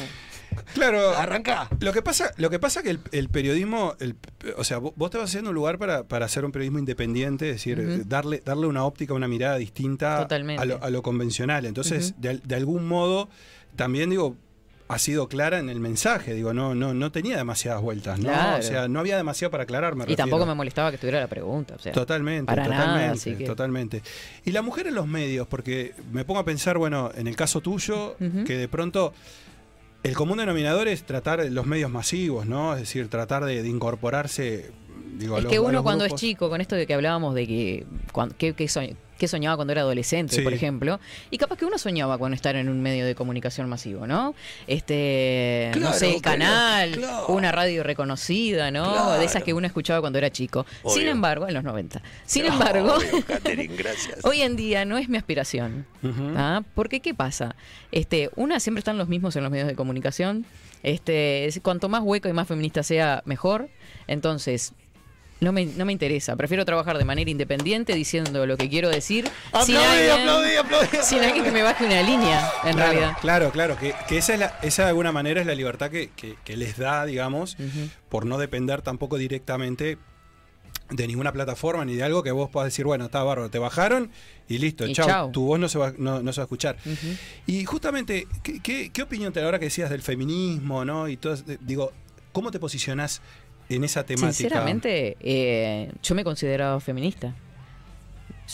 [0.74, 1.10] Claro.
[1.16, 1.68] Arrancá.
[1.80, 4.16] Lo que pasa, lo que pasa que el, el periodismo, el-
[4.56, 7.48] o sea, vos, vos te vas haciendo un lugar para, para hacer un periodismo independiente,
[7.50, 8.02] es decir, Ujú.
[8.06, 10.62] darle, darle una óptica, una mirada distinta Totalmente.
[10.62, 11.64] a lo, a lo convencional.
[11.64, 12.20] Entonces, Ujú.
[12.20, 13.28] de, al- de algún modo,
[13.76, 14.36] también digo,
[14.88, 18.28] ha sido clara en el mensaje, digo, no, no, no tenía demasiadas vueltas, ¿no?
[18.28, 18.58] Claro.
[18.58, 21.28] O sea, no había demasiado para aclarar, me Y tampoco me molestaba que estuviera la
[21.28, 21.74] pregunta.
[21.76, 24.02] O sea, Totalmente, para nada, totalmente, así que- totalmente.
[24.44, 27.60] Y la mujer en los medios, porque me pongo a pensar, bueno, en el caso
[27.60, 29.14] tuyo, que de pronto
[30.02, 32.74] el común denominador es tratar los medios masivos, ¿no?
[32.74, 34.72] Es decir, tratar de, de incorporarse,
[35.12, 36.22] digo, Es los- que uno cuando grupos.
[36.22, 39.54] es chico, con esto de que hablábamos de que, cuan- que, que soñ- que soñaba
[39.54, 40.42] cuando era adolescente, Sí.
[40.42, 40.98] por ejemplo,
[41.30, 44.34] y capaz que uno soñaba con estar en un medio de comunicación masivo, ¿no?
[44.66, 47.26] Este, no sé, el canal, claro.
[47.28, 48.90] una radio reconocida, ¿no?
[48.92, 49.12] Claro.
[49.20, 50.66] De esas que uno escuchaba cuando era chico.
[50.88, 52.02] Sin embargo, en los 90.
[52.26, 54.18] Sin embargo, Obvio, Catherine, gracias.
[54.24, 55.86] hoy en día no es mi aspiración.
[56.02, 56.32] Ujú.
[56.36, 56.62] ¿Ah?
[56.74, 57.54] Porque ¿qué pasa?
[57.92, 60.44] Este, una siempre están los mismos en los medios de comunicación.
[60.82, 63.68] Este, es- cuanto más hueco y más feminista sea, mejor.
[64.08, 64.72] Entonces,
[65.42, 66.36] no me, no me interesa.
[66.36, 69.24] Prefiero trabajar de manera independiente diciendo lo que quiero decir.
[69.64, 70.88] sin Aplaudí, alguien, aplaudí, aplaudí.
[71.02, 73.16] sin alguien que me baje una línea, en Claro, realidad.
[73.20, 76.10] Claro, claro, que, que esa, es la, esa de alguna manera es la libertad que,
[76.16, 77.56] que- que les da, digamos,
[78.08, 79.98] por no depender tampoco directamente
[80.90, 84.10] de ninguna plataforma ni de algo que vos puedas decir, bueno, está bárbaro, te bajaron
[84.48, 85.32] y listo, Y chao, chau.
[85.32, 86.76] tu voz no se va, no, no se va a escuchar.
[87.46, 91.08] Y justamente, ¿qué, qué, qué opinión te da ahora que decías del feminismo, no?
[91.08, 91.44] Y todo, eso?
[91.60, 91.92] digo,
[92.32, 93.22] ¿cómo te posicionás
[93.76, 94.32] en esa temática?
[94.32, 97.34] Sinceramente, eh, yo me consideraba feminista.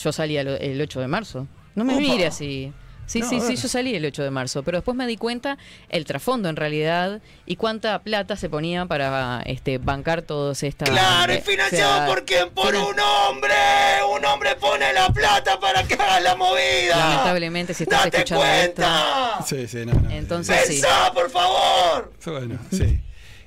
[0.03, 1.47] Yo salí el, el 8 de marzo.
[1.75, 2.01] No me Opa.
[2.03, 2.73] mire así.
[3.07, 5.57] Sí, No, sí, sí, yo salí el 8 de marzo, pero después me di cuenta
[5.89, 11.33] el trasfondo en realidad y cuánta plata se ponía para este bancar todos esta Claro,
[11.33, 12.51] y eh, financiado o sea, por quién?
[12.51, 13.55] Por un hombre.
[14.15, 16.97] Un hombre pone la plata para que haga la movida.
[16.99, 19.39] Lamentablemente, si estás ¡Date escuchando esto- cuenta!
[19.47, 20.11] Sí, sí, no, no.
[20.11, 20.73] Entonces, sí.
[20.83, 22.13] ¡Pensá, por favor!
[22.27, 23.01] Bueno, sí.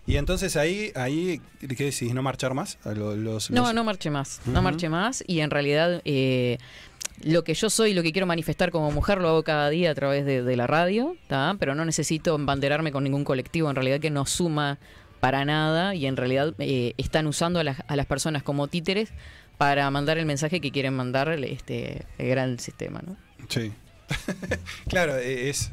[0.08, 2.14] Y entonces ahí, ahí ¿qué decís?
[2.14, 2.78] ¿No marchar más?
[2.84, 6.58] A lo- los, No, los- no marché más, no marché más y en realidad eh,
[7.24, 9.96] lo que yo soy, lo que quiero manifestar como mujer lo hago cada día a
[9.96, 11.56] través de, de la radio, ¿tá?
[11.60, 14.80] pero no necesito embanderarme con ningún colectivo en realidad que no suma
[15.20, 19.10] para nada y en realidad eh, están usando a las, a las personas como títeres
[19.60, 23.16] para mandar el mensaje que quieren mandar este el gran sistema, ¿no?
[23.50, 23.72] Sí.
[24.90, 25.72] claro, e- es,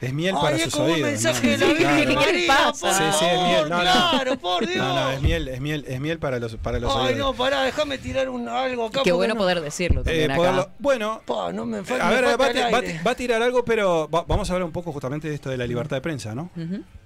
[0.00, 1.10] es miel Ay, para es sus como un oídos.
[1.10, 1.52] mensaje ¿no?
[1.52, 2.20] de la Virgen claro.
[2.24, 3.82] ¿Qué le María, por Sí, sí, es miel, no, no.
[3.82, 4.76] claro, por Dios.
[4.78, 7.18] No, no, es miel, es miel, es miel para los, para los Ay, oídos.
[7.18, 9.00] no, pará, déjame tirar un, algo acá.
[9.02, 10.40] Qué bueno no- poder decirlo Eh, también acá.
[10.40, 13.00] poderlo- bueno, Pa, no me, a me ver, falta va, va a ti- aire.
[13.06, 15.56] va a tirar algo, pero va- vamos a hablar un poco justamente de esto de
[15.56, 16.50] la libertad de prensa, ¿no?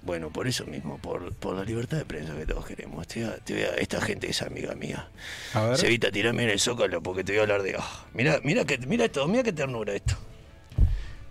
[0.03, 3.07] Bueno, por eso mismo, por, por la libertad de prensa que todos queremos.
[3.07, 5.07] Te voy a- te voy a- esta gente es amiga mía.
[5.53, 5.77] A ver.
[5.77, 7.75] Se evita tirarme en el zócalo porque te voy a hablar de.
[7.79, 10.15] ah, mira, mira, que, mira esto, mira qué ternura esto.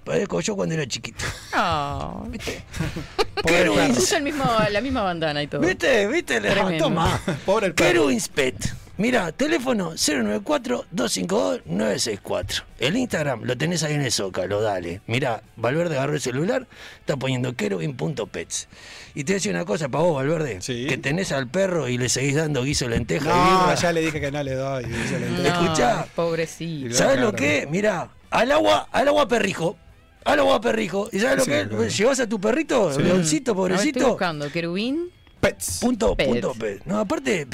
[0.04, 1.24] Parezco yo cuando era chiquito.
[1.52, 2.22] Ah.
[2.28, 2.64] ¿Viste?
[3.42, 3.74] Pobre perro.
[3.96, 5.60] Usa el mismo, la misma bandana y todo.
[5.60, 6.06] ¿Viste?
[6.08, 6.40] ¿Viste?
[6.40, 6.84] Le Tremendo.
[6.84, 7.20] toma.
[7.46, 7.90] Pobre el perro.
[8.02, 8.56] Keruinspet.
[8.98, 12.62] Mira, teléfono 094-252-964.
[12.78, 15.00] El Instagram lo tenés ahí en el zócalo, dale.
[15.06, 16.66] Mira, Valverde agarró el celular,
[17.00, 18.68] está poniendo keruin.pets.
[19.14, 20.60] Y te voy a decir una cosa para vos, Valverde.
[20.60, 20.86] Sí.
[20.88, 23.74] Que tenés al perro y le seguís dando guiso lenteja y No, birra.
[23.74, 24.84] ya le dije que no le doy.
[24.84, 25.42] dice la No.
[25.64, 26.06] Escuchá.
[26.14, 26.94] Pobrecito.
[26.94, 27.30] ¿Sabes Claro.
[27.30, 27.66] lo que?
[27.70, 29.76] Mira, al agua, al agua perrijo.
[30.24, 31.08] Al agua perrijo.
[31.12, 31.68] ¿Y sabes lo Sí, que?
[31.68, 31.88] claro.
[31.88, 33.02] Llevas a tu perrito, Sí.
[33.02, 34.08] leoncito, ver, estoy pobrecito.
[34.10, 35.10] buscando querubín.
[35.40, 35.78] Pets.
[35.80, 36.28] Punto, Pet.
[36.28, 36.82] punto, pet.
[36.84, 37.48] No, aparte,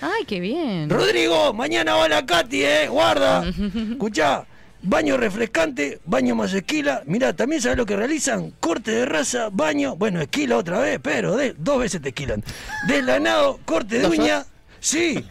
[0.00, 0.88] Ay, qué bien.
[0.88, 3.44] Rodrigo, mañana va la Katy, eh, guarda.
[3.90, 4.46] Escuchá,
[4.80, 7.02] baño refrescante, baño más esquila.
[7.06, 11.36] Mirá, también sabes lo que realizan, corte de raza, baño, bueno, esquila otra vez, pero
[11.36, 12.44] de- dos veces te esquilan.
[12.86, 14.44] Deslanado, corte de ¿Dos uña,
[14.78, 15.24] sí,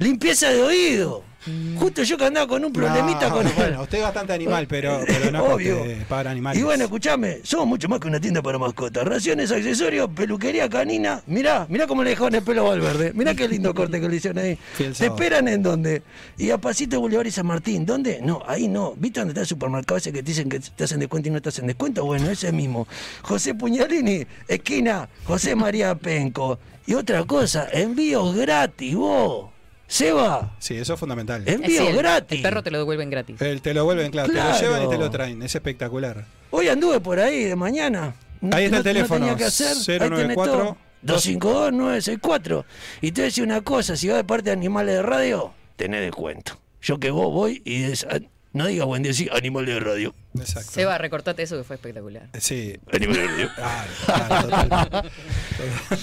[0.00, 1.22] limpieza de oído.
[1.78, 5.00] Justo yo que andaba con un problemita No, con Bueno, usted es bastante animal, pero,
[5.06, 5.84] pero no Obvio.
[6.08, 6.60] para animales.
[6.60, 9.04] Y bueno, escuchame, somos mucho más que una tienda para mascotas.
[9.04, 11.22] Raciones, accesorios, peluquería canina.
[11.26, 13.12] Mirá, mirá cómo le dejaron el pelo Valverde.
[13.14, 14.58] Mirá qué lindo corte que le hicieron ahí.
[14.74, 16.02] Fiel ¿Te esperan en dónde?
[16.38, 17.84] Y a Pasito Bolívar y San Martín.
[17.84, 18.20] ¿Dónde?
[18.22, 18.94] No, ahí no.
[18.96, 21.42] ¿Viste dónde está el supermercado ese que te dicen que te hacen descuento y no
[21.42, 22.04] te hacen descuento?
[22.04, 22.86] Bueno, ese mismo.
[23.22, 26.58] José Puñalini, esquina, José María Penco.
[26.86, 29.51] Y otra cosa, envíos gratis, vos.
[29.92, 31.44] Seba, Sí, eso es fundamental.
[31.46, 32.38] Sí, el- gratis.
[32.38, 33.38] El perro te lo devuelven gratis.
[33.42, 35.42] El- te lo vuelven, claro, te lo llevan y te lo traen.
[35.42, 36.24] Es espectacular.
[36.50, 38.14] Hoy anduve por ahí de mañana.
[38.52, 39.76] Ahí está el No- teléfono, No tenía que hacer.
[39.76, 40.76] Ahí tenés 094 todo.
[41.02, 42.64] 252-964.
[43.02, 45.52] Y te voy a decir una cosa: si vas de parte de Animales de Radio,
[45.76, 46.58] tenés descuento.
[46.80, 48.18] Yo que vos voy y des- ah,
[48.54, 50.14] no diga buen día, sí, Animales de Radio.
[50.38, 50.70] Exacto.
[50.72, 52.28] Seba, recortate eso que fue espectacular.
[52.40, 52.78] Sí.
[52.92, 53.50] Animales de Radio.
[53.54, 55.08] Claro, claro, totalmente.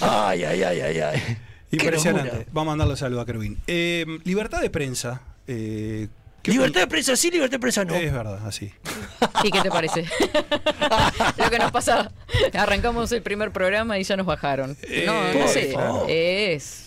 [0.00, 1.38] Ay, ay, ay, ay, ay.
[1.70, 2.46] Impresionante.
[2.52, 3.58] Vamos a mandarle saludo a Kerwin.
[3.66, 5.20] Eh, libertad de prensa.
[5.46, 6.08] eh,
[6.42, 7.94] ¿Qué Libertad de prensa sí, libertad de prensa no.
[7.94, 8.72] Es verdad, así.
[9.44, 10.06] ¿Y qué te parece?
[11.36, 12.10] Lo que nos pasa,
[12.54, 14.74] arrancamos el primer programa y ya nos bajaron.
[14.82, 15.74] Eh, no, no sé,
[16.08, 16.86] es...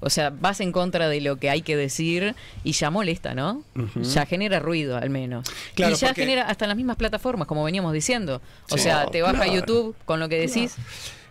[0.00, 3.64] O sea, vas en contra de lo que hay que decir y ya molesta, ¿no?
[3.96, 5.48] Ya genera ruido, al menos.
[5.74, 8.40] Claro, y ya porque- genera hasta en las mismas plataformas, como veníamos diciendo.
[8.70, 8.84] O Sí.
[8.84, 9.54] sea, te baja Claro.
[9.54, 10.76] YouTube con lo que decís.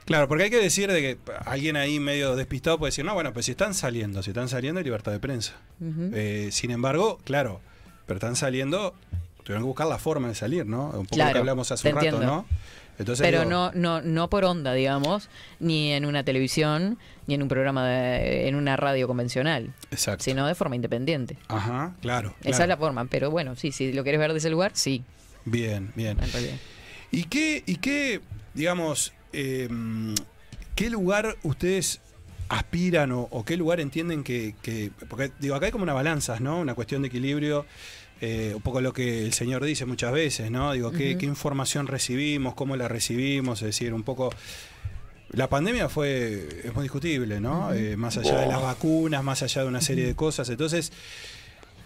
[0.07, 3.33] Claro, porque hay que decir de que alguien ahí medio despistado puede decir, no, bueno,
[3.33, 5.53] pues si están saliendo, si están saliendo hay libertad de prensa.
[6.13, 7.59] Eh, sin embargo, claro,
[8.05, 8.95] pero están saliendo,
[9.43, 10.85] tuvieron que buscar la forma de salir, ¿no?
[10.91, 12.25] Un poco lo que hablamos hace un rato, entiendo.
[12.27, 12.45] ¿no?
[12.99, 17.43] Entonces, Pero digo, no, no, no por onda, digamos, ni en una televisión, ni en
[17.43, 20.23] un programa, de- en una radio convencional, Exacto.
[20.23, 21.37] sino de forma independiente.
[21.47, 22.29] Ajá, claro.
[22.39, 22.63] Esa claro.
[22.63, 25.03] es la forma, pero bueno, sí, si lo querés ver de ese lugar, sí,
[25.45, 26.17] Bien, bien.
[27.11, 28.19] ¿Y qué, y qué
[28.53, 29.67] digamos, eh,
[30.75, 31.99] qué lugar ustedes
[32.49, 36.39] aspiran o, o qué lugar entienden que, que- Porque, digo, acá hay como una balanza,
[36.39, 36.59] ¿no?
[36.59, 37.65] Una cuestión de equilibrio.
[38.19, 40.71] eh, un poco lo que el señor dice muchas veces, ¿no?
[40.73, 42.55] Digo, ¿qué, qué información recibimos?
[42.55, 43.61] ¿Cómo la recibimos?
[43.61, 44.33] Es decir, un poco...
[45.31, 47.73] La pandemia fue, es muy discutible, ¿no?
[47.73, 50.47] Eh, más allá de las vacunas, más allá de una serie de cosas.
[50.49, 50.91] Entonces,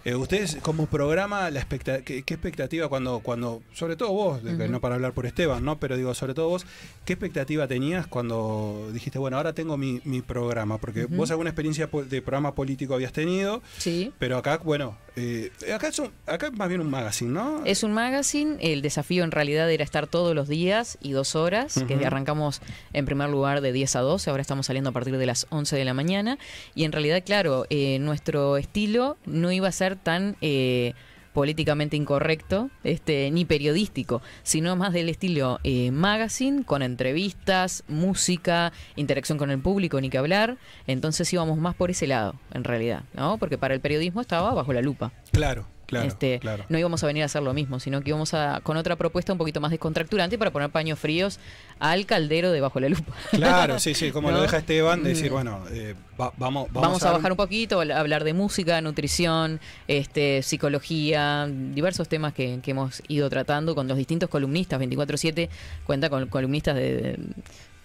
[0.06, 4.82] eh, ustedes como programa, la expecta- ¿qué, qué expectativa cuando, cuando, sobre todo vos, no
[4.82, 5.80] para hablar por Esteban, ¿no?
[5.80, 6.66] Pero digo, sobre todo vos,
[7.06, 10.78] ¿qué expectativa tenías cuando dijiste, bueno, ahora tengo mi, mi programa?
[10.78, 14.12] Porque vos alguna experiencia de programa político habías tenido, Sí.
[14.20, 17.64] pero acá, bueno, eh, acá, es un- acá es más bien un magazine, ¿no?
[17.66, 21.84] Es un magazine, el desafío en realidad era estar todos los días y dos horas,
[21.88, 22.62] que arrancamos
[22.94, 25.76] en primer lugar de 10 a 12, ahora estamos saliendo a partir de las 11
[25.76, 26.38] de la mañana,
[26.76, 30.38] y en realidad, claro, eh, nuestro estilo no iba a ser tan...
[30.42, 30.94] eh,
[31.34, 39.38] políticamente incorrecto, este, ni periodístico, sino más del estilo eh, magazine, con entrevistas, música, interacción
[39.38, 40.58] con el público, ni que hablar.
[40.88, 43.38] Entonces íbamos más por ese lado, en realidad, ¿no?
[43.38, 45.12] Porque para el periodismo estaba bajo la lupa.
[45.32, 46.66] Claro, claro, Este, claro.
[46.70, 49.32] No íbamos a venir a hacer lo mismo, sino que íbamos a con otra propuesta
[49.32, 51.40] un poquito más descontracturante para poner paños fríos
[51.80, 53.14] al caldero de bajo la lupa.
[53.32, 54.38] Claro, sí, sí, como ¿No?
[54.38, 55.34] lo deja Esteban, decir, Mm.
[55.34, 59.60] bueno, eh, va- vamos, vamos, Vamos, a, bajar un poquito, a hablar de música, nutrición,
[59.88, 64.80] este, psicología, diversos temas que, que hemos ido tratando con los distintos columnistas.
[64.80, 65.50] 24-7
[65.86, 67.20] cuenta con columnistas de, de-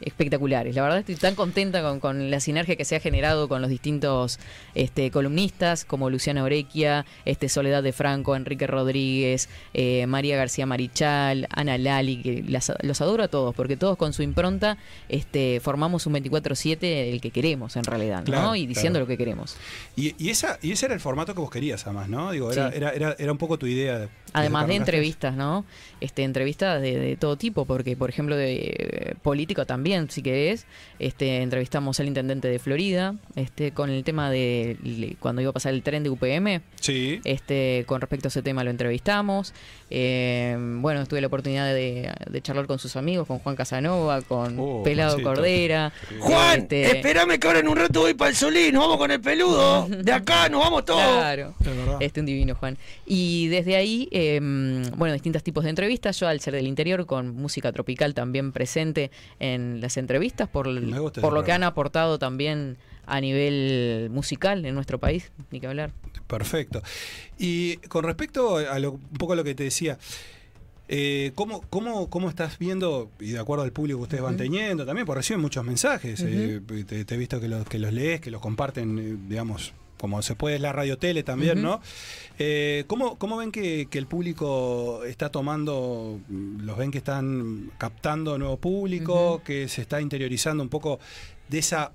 [0.00, 0.74] espectaculares.
[0.74, 3.70] La verdad estoy tan contenta con, con la sinergia que se ha generado con los
[3.70, 4.38] distintos
[4.74, 11.46] este, columnistas como Luciana Orequia, este, Soledad de Franco, Enrique Rodríguez, eh, María García Marichal,
[11.50, 14.76] Ana Lali, que las- los adoro a todos porque todos con su impronta
[15.08, 16.76] este, formamos un 24-7
[17.12, 18.54] el que queremos en realidad, ¿no?
[18.56, 19.04] Y diciendo claro.
[19.04, 19.56] lo que queremos.
[19.96, 22.32] Y, y esa, y ese era el formato que vos querías, además, ¿no?
[22.32, 22.76] Digo, era, Sí.
[22.76, 23.98] era, era, era un poco tu idea.
[23.98, 24.08] de-
[24.40, 25.64] Además de entrevistas, ¿no?
[26.00, 30.66] Este, entrevistas de, de todo tipo, porque por ejemplo de eh, político también, si querés,
[30.98, 35.54] este, entrevistamos al intendente de Florida, este, con el tema de le- cuando iba a
[35.54, 37.20] pasar el tren de UPM, Sí.
[37.24, 39.54] este, con respecto a ese tema lo entrevistamos.
[39.90, 44.56] Eh, bueno, tuve la oportunidad de, de charlar con sus amigos, con Juan Casanova, con
[44.58, 45.22] Oh, Pelado.
[45.22, 45.92] Cordera.
[46.20, 49.10] Juan, Este, espérame que ahora en un rato voy para el Solín, nos vamos con
[49.10, 49.86] el peludo.
[50.02, 51.00] De acá nos vamos todos.
[51.00, 51.54] Claro.
[51.60, 52.06] Es.
[52.06, 52.76] Este, un divino, Juan.
[53.06, 54.25] Y desde ahí, eh,
[54.96, 56.18] bueno, distintos tipos de entrevistas.
[56.20, 60.68] Yo, al ser del interior, con música tropical también presente en las entrevistas, por,
[61.20, 65.92] por lo que han aportado también a nivel musical en nuestro país, ni que hablar.
[66.26, 66.82] Perfecto.
[67.38, 69.98] Y con respecto a lo, un poco a lo que te decía,
[70.88, 74.84] eh, ¿cómo, cómo, ¿cómo estás viendo, y de acuerdo al público que ustedes van teniendo
[74.84, 78.20] también, porque reciben muchos mensajes, eh, te, te he visto que los, que los lees,
[78.20, 81.62] que los comparten, eh, digamos, como se puede es la radio tele también.
[81.62, 81.80] ¿no?
[82.38, 88.38] Eh, ¿cómo, ¿Cómo ven que, que el público está tomando, los ven que están captando
[88.38, 90.98] nuevo público, que se está interiorizando un poco
[91.48, 91.92] de esa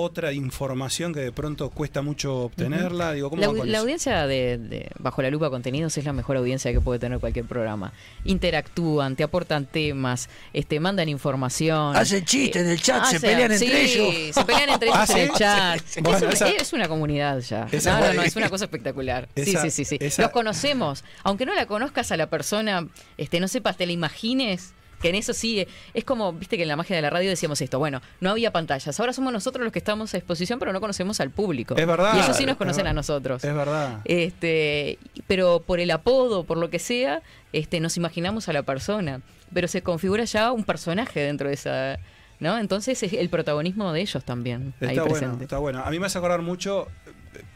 [0.00, 3.12] otra información que de pronto cuesta mucho obtenerla?
[3.12, 3.82] Digo, ¿cómo La, van au- con la eso?
[3.82, 7.44] audiencia de, de Bajo la Lupa Contenidos es la mejor audiencia que puede tener cualquier
[7.46, 7.92] programa.
[8.24, 11.96] Interactúan, te aportan temas, este, mandan información.
[11.96, 14.34] Hacen chistes en el chat, se pelean sí, entre ellos.
[14.34, 15.80] Se pelean entre ellos ¿Ah, en el chat.
[16.02, 17.66] Bueno, es, una, esa- es una comunidad ya.
[17.72, 19.28] esa- no, no, no, es una cosa espectacular.
[19.34, 20.04] Esa- sí, sí, sí, sí.
[20.04, 21.04] esa- Los conocemos.
[21.24, 24.74] Aunque no la conozcas a la persona, este, no sepas, te la imagines.
[25.00, 27.28] Que en eso sí, eh, es como, viste que en la magia de la radio
[27.30, 30.72] decíamos esto, bueno, no había pantallas, ahora somos nosotros los que estamos a exposición, pero
[30.72, 31.74] no conocemos al público.
[31.76, 32.14] Es verdad.
[32.16, 33.44] Y ellos sí nos conocen a nosotros.
[33.44, 34.00] Es verdad.
[34.04, 39.20] Este, pero por el apodo, por lo que sea, este, nos imaginamos a la persona.
[39.54, 41.98] Pero se configura ya un personaje dentro de esa.
[42.40, 42.56] ¿No?
[42.58, 45.44] Entonces es el protagonismo de ellos también ahí Está bueno, presente.
[45.44, 45.82] está bueno.
[45.84, 46.86] A mí me hace acordar mucho.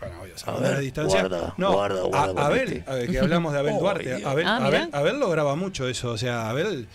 [0.00, 1.20] Bueno, obvio, A a ver, la distancia.
[1.20, 2.90] guarda, no, guarda, guarda a- con Abel, este.
[2.90, 4.24] a ver, que hablamos de Abel Duarte.
[4.24, 4.88] Abel, Ah, Abel.
[4.92, 6.10] Abel lo graba mucho eso.
[6.10, 6.88] O sea, Abel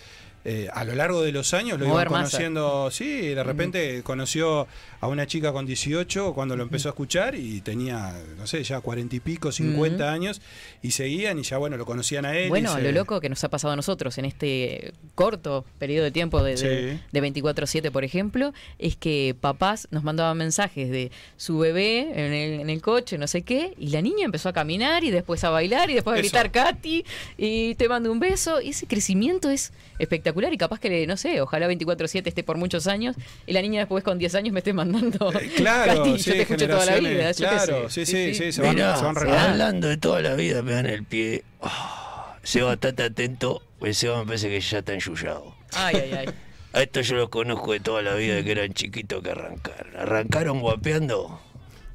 [0.50, 2.08] eh, a lo largo de los años lo iban masa.
[2.08, 4.66] conociendo, sí, de repente conoció
[5.00, 8.80] a una chica con 18 cuando lo empezó a escuchar y tenía, no sé, ya
[8.80, 10.12] 40 y pico, 50 Ujú.
[10.14, 10.40] años
[10.82, 12.48] y seguían y ya, bueno, lo conocían a él.
[12.48, 16.12] Bueno, se- lo loco que nos ha pasado a nosotros en este corto periodo de
[16.12, 16.56] tiempo de, de,
[16.96, 17.00] Sí.
[17.12, 22.60] de 24-7, por ejemplo, es que papás nos mandaban mensajes de su bebé en el,
[22.60, 25.50] en el coche, no sé qué, y la niña empezó a caminar y después a
[25.50, 26.22] bailar y después a Eso.
[26.22, 27.04] gritar Katy
[27.36, 28.60] y te mando un beso.
[28.62, 32.86] Y ese crecimiento es espectacular y capaz que, no sé, ojalá 24-7 esté por muchos
[32.86, 33.16] años
[33.46, 36.42] y la niña después con 10 años me esté mandando Eh, claro, sí, yo te
[36.42, 37.32] escucho toda la vida.
[37.32, 38.06] yo claro, sé.
[38.06, 39.50] sí, sí, sí, se van- Mirá, se van se renovando.
[39.50, 41.44] hablando de toda la vida, me dan el pie.
[41.62, 45.54] Ah, Seba, estate atento, pues Seba me parece que ya está enchullado.
[45.74, 46.26] Ay, ay, ay.
[46.74, 49.96] A esto yo los conozco de toda la vida, de que eran chiquitos que arrancaron.
[49.96, 51.40] Arrancaron guapeando,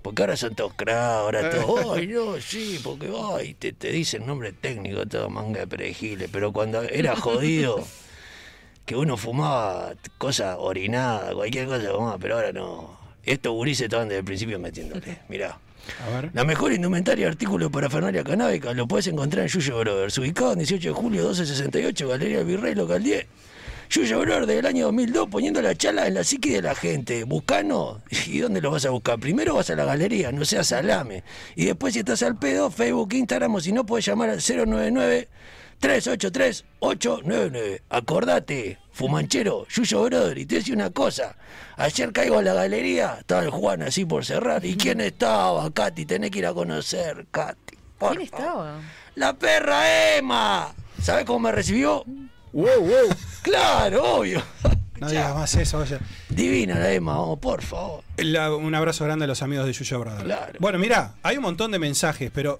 [0.02, 4.26] porque ahora son todos cracks, ahora todos, ay, no, sí, porque, ay, te, te dicen
[4.26, 7.86] nombre técnico, todo manga de perejiles, pero cuando era jodido,
[8.86, 12.98] que uno fumaba cosas orinadas, cualquier cosa fumaba, pero ahora no.
[13.24, 15.58] Estos gurises estaban desde el principio metiéndole, mirá.
[16.06, 16.32] A ver.
[16.34, 20.54] La mejor indumentaria y artículo para Fernalia canábica lo puedes encontrar en Yuyo Brothers, ubicado
[20.54, 23.26] en 18 de julio 1268, Galería del Virrey, local 10.
[23.90, 27.26] Yuyo Brothers del año 2002 poniendo la chala en la psiqui de la gente.
[27.26, 29.20] Buscano, ¿y dónde lo vas a buscar?
[29.20, 31.24] Primero vas a la galería, no seas salame.
[31.56, 35.28] Y después si estás al pedo, Facebook, Instagram o si no puedes llamar al 099
[35.84, 37.82] 383 899.
[37.90, 41.36] Acordate, fumanchero, Yuyo Brother, y te decía una cosa.
[41.76, 44.64] Ayer caigo a la galería, estaba el Juan así por cerrar.
[44.64, 46.06] ¿Y quién estaba, Katy?
[46.06, 47.78] Tenés que ir a conocer, Katy.
[47.98, 48.80] por ¿Quién estaba?
[49.16, 50.74] La perra Emma.
[51.02, 52.06] ¿Sabes cómo me recibió?
[52.54, 53.10] Wow, wow.
[53.42, 54.42] Claro, obvio.
[55.02, 55.98] No digas más eso, oye.
[56.30, 58.06] Divina la Emma, oh, por favor.
[58.16, 60.24] La- un abrazo grande a los amigos de Yuyo Brothers.
[60.24, 60.54] Claro.
[60.60, 62.58] Bueno, mira, hay un montón de mensajes, pero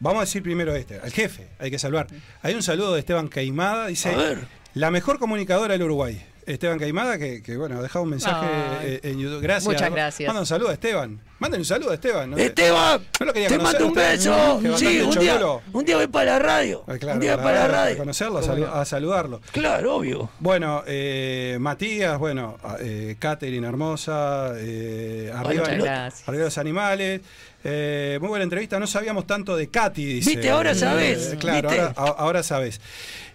[0.00, 2.06] vamos a decir primero este, al jefe, hay que salvar.
[2.42, 4.46] Hay un saludo de Esteban Caimada, dice, A ver.
[4.74, 6.22] la mejor comunicadora del Uruguay.
[6.46, 8.86] Esteban Caimada, que, que, bueno, dejaba un mensaje Ay.
[8.86, 9.40] eh, en YouTube.
[9.42, 9.64] Gracias.
[9.74, 10.26] Muchas gracias.
[10.28, 11.20] Manda un saludo a Esteban.
[11.38, 12.30] Manden un saludo a Esteban.
[12.30, 12.36] ¿no?
[12.38, 14.60] Esteban, No lo quería te conocer mando un beso.
[14.78, 15.38] Sí, un día,
[15.72, 16.84] un día voy para la radio.
[16.86, 17.98] Ah, claro, un día la para la verdad, A radio.
[17.98, 19.40] conocerlo, a, salu- a saludarlo.
[19.52, 20.30] Claro, obvio.
[20.38, 26.28] Bueno, eh, Matías, bueno, eh, Catherine Hermosa, eh, arriba, Muchas gracias.
[26.28, 27.20] arriba los animales.
[27.68, 30.30] Eh, muy buena entrevista, no sabíamos tanto de Katy, dice.
[30.30, 31.82] Viste, ahora sabés, Eh, claro, viste.
[31.96, 32.80] ahora, ahora sabes.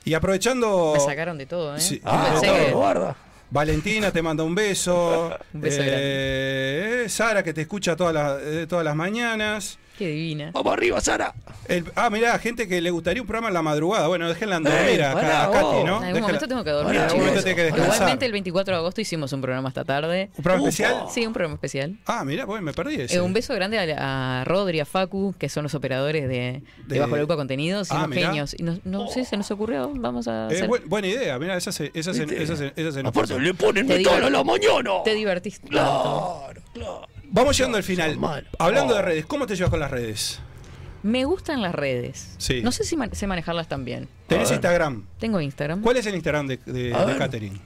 [0.04, 1.80] Y aprovechando, Me sacaron de todo, ¿eh?
[1.80, 2.02] Sí.
[2.04, 3.16] Ah, Pensé todo, que- guarda.
[3.52, 5.38] Valentina te manda un beso.
[5.54, 9.78] Un beso Eh, Sara que te escucha todas las, eh, todas las mañanas.
[10.02, 10.50] Qué divina.
[10.52, 11.32] Vamos arriba, Sara.
[11.68, 14.08] El- ah, mirá, gente que le gustaría un programa en la madrugada.
[14.08, 15.62] Bueno, déjenla dormir Eh, acá, pará, a Katy.
[15.62, 15.82] ¿no?
[15.84, 16.96] En algún Déjenla- momento tengo que dormir.
[16.96, 17.26] En algún chicos.
[17.28, 17.94] momento tiene que descansar.
[17.94, 20.32] Igualmente el 24 de agosto hicimos un programa esta tarde.
[20.36, 21.06] ¿Un programa especial?
[21.14, 22.00] Sí, un programa especial.
[22.08, 23.16] Ah, mira, pues me perdí ese.
[23.18, 26.96] Eh, un beso grande a, a Rodri, a Facu, que son los operadores de, de
[26.96, 28.28] De- Bajo la Lupa Contenidos, y Ah, unos mirá.
[28.30, 28.56] genios.
[28.58, 30.68] Y no, no sé, se nos ocurrió, vamos a Eh, hacer.
[30.68, 32.42] buen- buena idea, mira, esa se, esa se, ¿Viste?
[32.42, 33.40] esa se- esa se nos Aparte, pasó.
[33.40, 35.04] le ponen Te metal a la mañana.
[35.06, 35.68] Te divertiste.
[35.68, 37.08] Claro, claro.
[37.32, 38.18] Vamos llegando al final.
[38.60, 39.04] Hablando de Oh.
[39.04, 40.40] redes, ¿cómo te llevas con las redes?
[41.04, 42.36] Me gustan las redes.
[42.38, 42.62] Sí.
[42.62, 44.08] No sé si man- sé manejarlas también.
[44.28, 44.52] Tenés.
[44.52, 45.08] Instagram.
[45.20, 45.82] Tengo Instagram.
[45.82, 47.16] ¿Cuál es el Instagram de, de.
[47.18, 47.60] Catherine?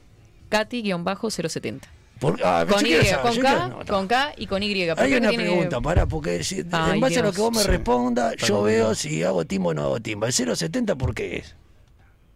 [0.49, 1.81] Katy-070.
[2.19, 3.85] Por- ah, Con Y, saber, con K, quiero- no, no.
[3.85, 4.87] con K y con Y.
[4.87, 7.51] ¿Por Hay una tiene- pregunta, pará, porque si, Ay, en base a lo que vos
[7.51, 7.67] me Sí.
[7.67, 10.27] respondas, yo veo si hago timba o no hago timba.
[10.27, 11.55] ¿El 070 por qué es?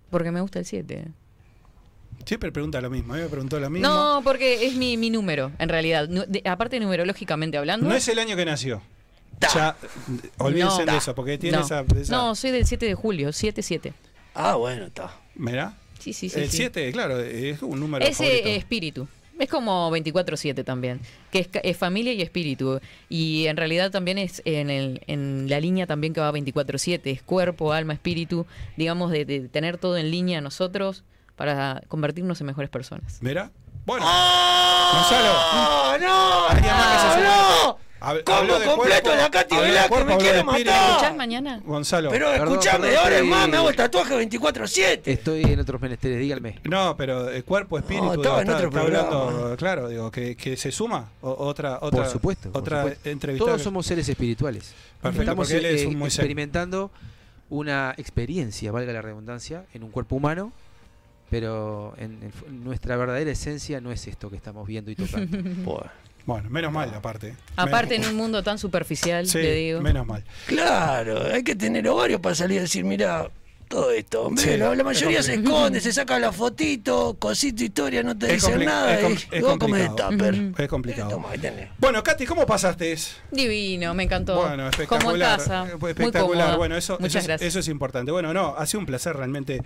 [0.10, 1.06] Porque me gusta el 7.
[2.26, 3.14] Siempre pregunta lo mismo.
[3.14, 3.88] A mí me preguntó lo mismo.
[3.88, 6.08] No, porque es mi, mi número, en realidad.
[6.08, 7.88] Nu- de- aparte numerológicamente hablando.
[7.88, 8.82] No es el año que nació.
[9.40, 9.48] Ta.
[9.56, 9.76] Ya,
[10.38, 10.92] olvídense No.
[10.92, 11.64] de eso, porque tiene no.
[11.64, 13.94] esa, esa- No, soy del 7 de julio, 7-7.
[14.36, 15.16] Ah, bueno, está.
[15.36, 15.74] Mirá.
[16.00, 16.40] Sí, sí, sí.
[16.40, 16.58] el sí.
[16.58, 18.50] 7, claro, es un número Ese favorito.
[18.50, 19.08] espíritu.
[19.40, 21.00] Es como 24-7 también,
[21.32, 22.82] que es, ca- es familia y espíritu.
[23.08, 27.22] Y en realidad también es en, el, en la línea también que va 24-7, es
[27.24, 28.46] cuerpo, alma, espíritu,
[28.76, 31.04] digamos, de, de tener todo en línea nosotros
[31.40, 33.18] para convertirnos en mejores personas.
[33.22, 33.50] Mirá.
[33.86, 35.98] Bueno, ¡Ah!
[36.02, 36.50] ¡No!
[36.54, 37.24] Se sume.
[37.24, 37.78] ¡No!
[38.02, 39.56] hab- de completo cuerpo, la Katy
[39.88, 40.46] cuerpo, me espíritu.
[40.46, 40.90] matar.
[40.90, 41.62] ¿Escuchás mañana?
[41.66, 42.10] Gonzalo.
[42.10, 45.02] Pero Perdón, escuchame, perdón, ahora es estoy- más, me hago el tatuaje 24-7.
[45.06, 46.60] Estoy en otros menesteres, díganme.
[46.66, 49.08] No, pero el cuerpo, espíritu, No, estaba en otro está programa.
[49.10, 52.52] hablando, claro, digo, que, que se suma o- otra, otra, por supuesto.
[52.52, 53.10] por otra supuesto.
[53.10, 53.46] entrevista.
[53.46, 54.74] Todos somos seres espirituales.
[55.02, 56.24] Perfecto, Estamos porque él es eh, un muy serio.
[56.26, 56.92] experimentando
[57.50, 60.52] una experiencia, valga la redundancia, en un cuerpo humano,
[61.30, 62.32] pero en,
[62.64, 65.38] nuestra verdadera esencia no es esto que estamos viendo y tocando.
[66.26, 67.34] Bueno, menos mal, aparte.
[67.56, 69.82] Aparte en un mundo tan superficial, Sí, le digo.
[69.82, 70.24] menos mal.
[70.46, 73.32] claro, hay que tener ovarios para salir a decir, mira,
[73.68, 74.30] todo esto.
[74.38, 78.16] Sí, Ve, la, la mayoría es se esconde, se saca la fotito, cosito, historia, no
[78.16, 79.00] te Es dicen nada.
[79.00, 80.10] es com- y es vos comés complicado.
[80.12, 80.62] tupper.
[80.64, 81.10] Es complicado.
[81.10, 81.30] Toma.
[81.80, 82.96] Bueno, Katy, ¿cómo pasaste?
[83.32, 84.36] Divino, me encantó.
[84.36, 85.02] Bueno, espectacular.
[85.02, 85.68] Como en casa.
[85.72, 86.42] eh, muy Espectacular.
[86.44, 86.58] cómoda.
[86.58, 87.48] bueno, eso, Muchas eso, es, gracias.
[87.48, 88.12] eso es importante.
[88.12, 89.62] Bueno, no, ha sido un placer realmente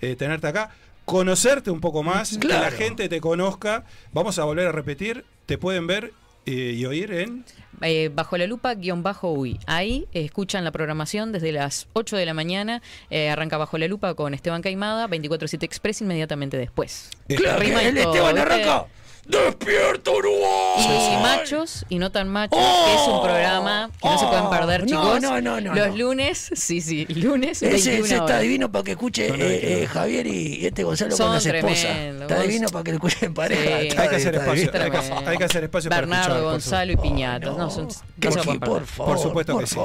[0.00, 0.70] eh, tenerte acá.
[1.08, 3.84] Conocerte un poco más, que la gente te conozca.
[4.12, 6.12] Vamos a volver a repetir, te pueden ver
[6.44, 7.44] eh, y oír en...
[7.80, 9.58] Eh, bajo la lupa guion bajo UI.
[9.66, 12.82] Ahí eh, escuchan la programación desde las 8 de la mañana.
[13.08, 17.10] eh, arranca bajo la lupa con Esteban Caimada, 24-7 Express inmediatamente después.
[17.28, 18.86] Claro, el todo, Esteban ¿viste?
[19.28, 21.12] ¡Despierta Uruguay!
[21.18, 24.82] Y machos y no tan machos, que es un programa que no se pueden perder,
[24.82, 25.20] Oh, chicos.
[25.20, 25.96] no, no, no, Los no.
[25.96, 29.82] lunes, sí, sí, lunes, Ese, 21 ese está divino para que escuche No, no, eh,
[29.82, 31.84] eh, Javier y este Gonzalo Son con las esposas.
[31.84, 33.62] Está Vos- divino para que lo escuchen en pareja.
[33.80, 33.86] Sí.
[33.88, 36.42] Está Hay que hacer espacio, hay que, hay que hacer espacio para Bernardo, escuchar.
[36.42, 37.56] por Gonzalo y Piñatos.
[37.58, 38.60] No, son, no sí, pueden perder.
[38.60, 39.14] por favor.
[39.14, 39.76] Por supuesto por que sí.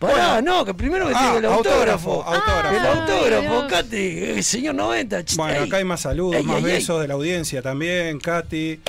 [0.00, 2.24] Pará, no, que primero me Ah, tiene el autógrafo.
[2.24, 3.68] autógrafo, El autógrafo.
[3.68, 5.20] Katy, el señor 90.
[5.20, 5.66] ch- Bueno, ey.
[5.68, 6.72] acá hay más saludos, Ey, más ey, ey.
[6.72, 8.80] besos de la audiencia también, Katy.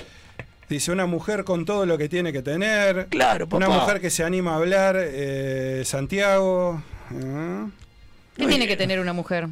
[0.70, 3.08] Dice, una mujer con todo lo que tiene que tener.
[3.10, 3.80] Claro, Una papá.
[3.82, 6.82] mujer que se anima a hablar, eh, Santiago.
[7.12, 7.68] ah,
[8.38, 9.48] ¿Qué tiene que tener una mujer?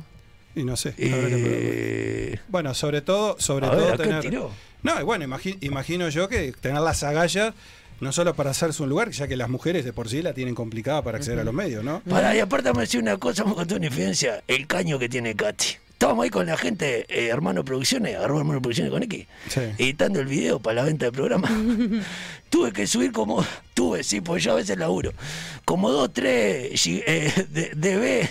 [0.55, 0.89] y no sé.
[0.89, 1.51] habrá que preguntar.
[1.53, 4.21] Eh, Bueno, sobre todo, sobre a todo ver, ¿a qué tener.
[4.21, 4.51] tiró?
[4.81, 7.53] No, bueno, imagi- imagino yo que tener las agallas,
[8.01, 10.55] no solo para hacerse un lugar, ya que las mujeres de por sí la tienen
[10.55, 12.01] complicada para acceder a los medios, ¿no?
[12.09, 14.41] Pará, y aparte me decir una cosa, vamos a contar una infidencia.
[14.47, 15.65] El caño que tiene Katy.
[15.91, 19.59] Estábamos ahí con la gente, eh, Hermano Producciones, arroba Hermano Producciones con X, Sí.
[19.77, 21.49] editando el video para la venta del programa.
[22.49, 25.11] tuve que subir como, tuve, sí, porque yo a veces laburo,
[25.65, 28.29] como dos, tres eh, de, DB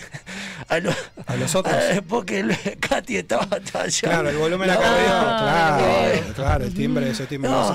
[0.68, 0.94] a, los
[1.26, 1.74] A los otros.
[2.08, 4.00] porque el- Katy estaba allá.
[4.08, 7.74] Claro, el volumen La- acá Ah, claro, claro, el timbre, ese timbre No,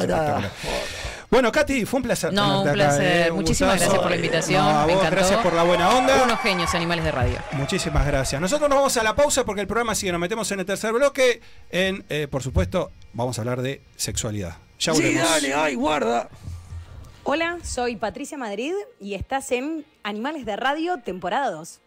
[1.33, 2.31] Bueno, Katy, fue un placer.
[2.31, 3.27] No, un acá, placer.
[3.27, 3.31] ¿eh?
[3.31, 3.91] Un Muchísimas gustazo.
[3.91, 4.63] gracias por la invitación.
[4.63, 5.15] No, a Me vos, encantó.
[5.17, 6.23] gracias por la buena onda.
[6.23, 7.39] Unos genios animales de radio.
[7.53, 8.39] Muchísimas gracias.
[8.39, 10.11] Nosotros nos vamos a la pausa porque el programa sigue.
[10.11, 11.41] Nos metemos en el tercer bloque.
[11.71, 14.57] En, eh, por supuesto, vamos a hablar de sexualidad.
[14.79, 15.27] Ya Sí, volvemos.
[15.27, 16.29] dale, ay, guarda.
[17.23, 21.79] Hola, soy Patricia Madrid y estás en Animales de Radio, temporada 2.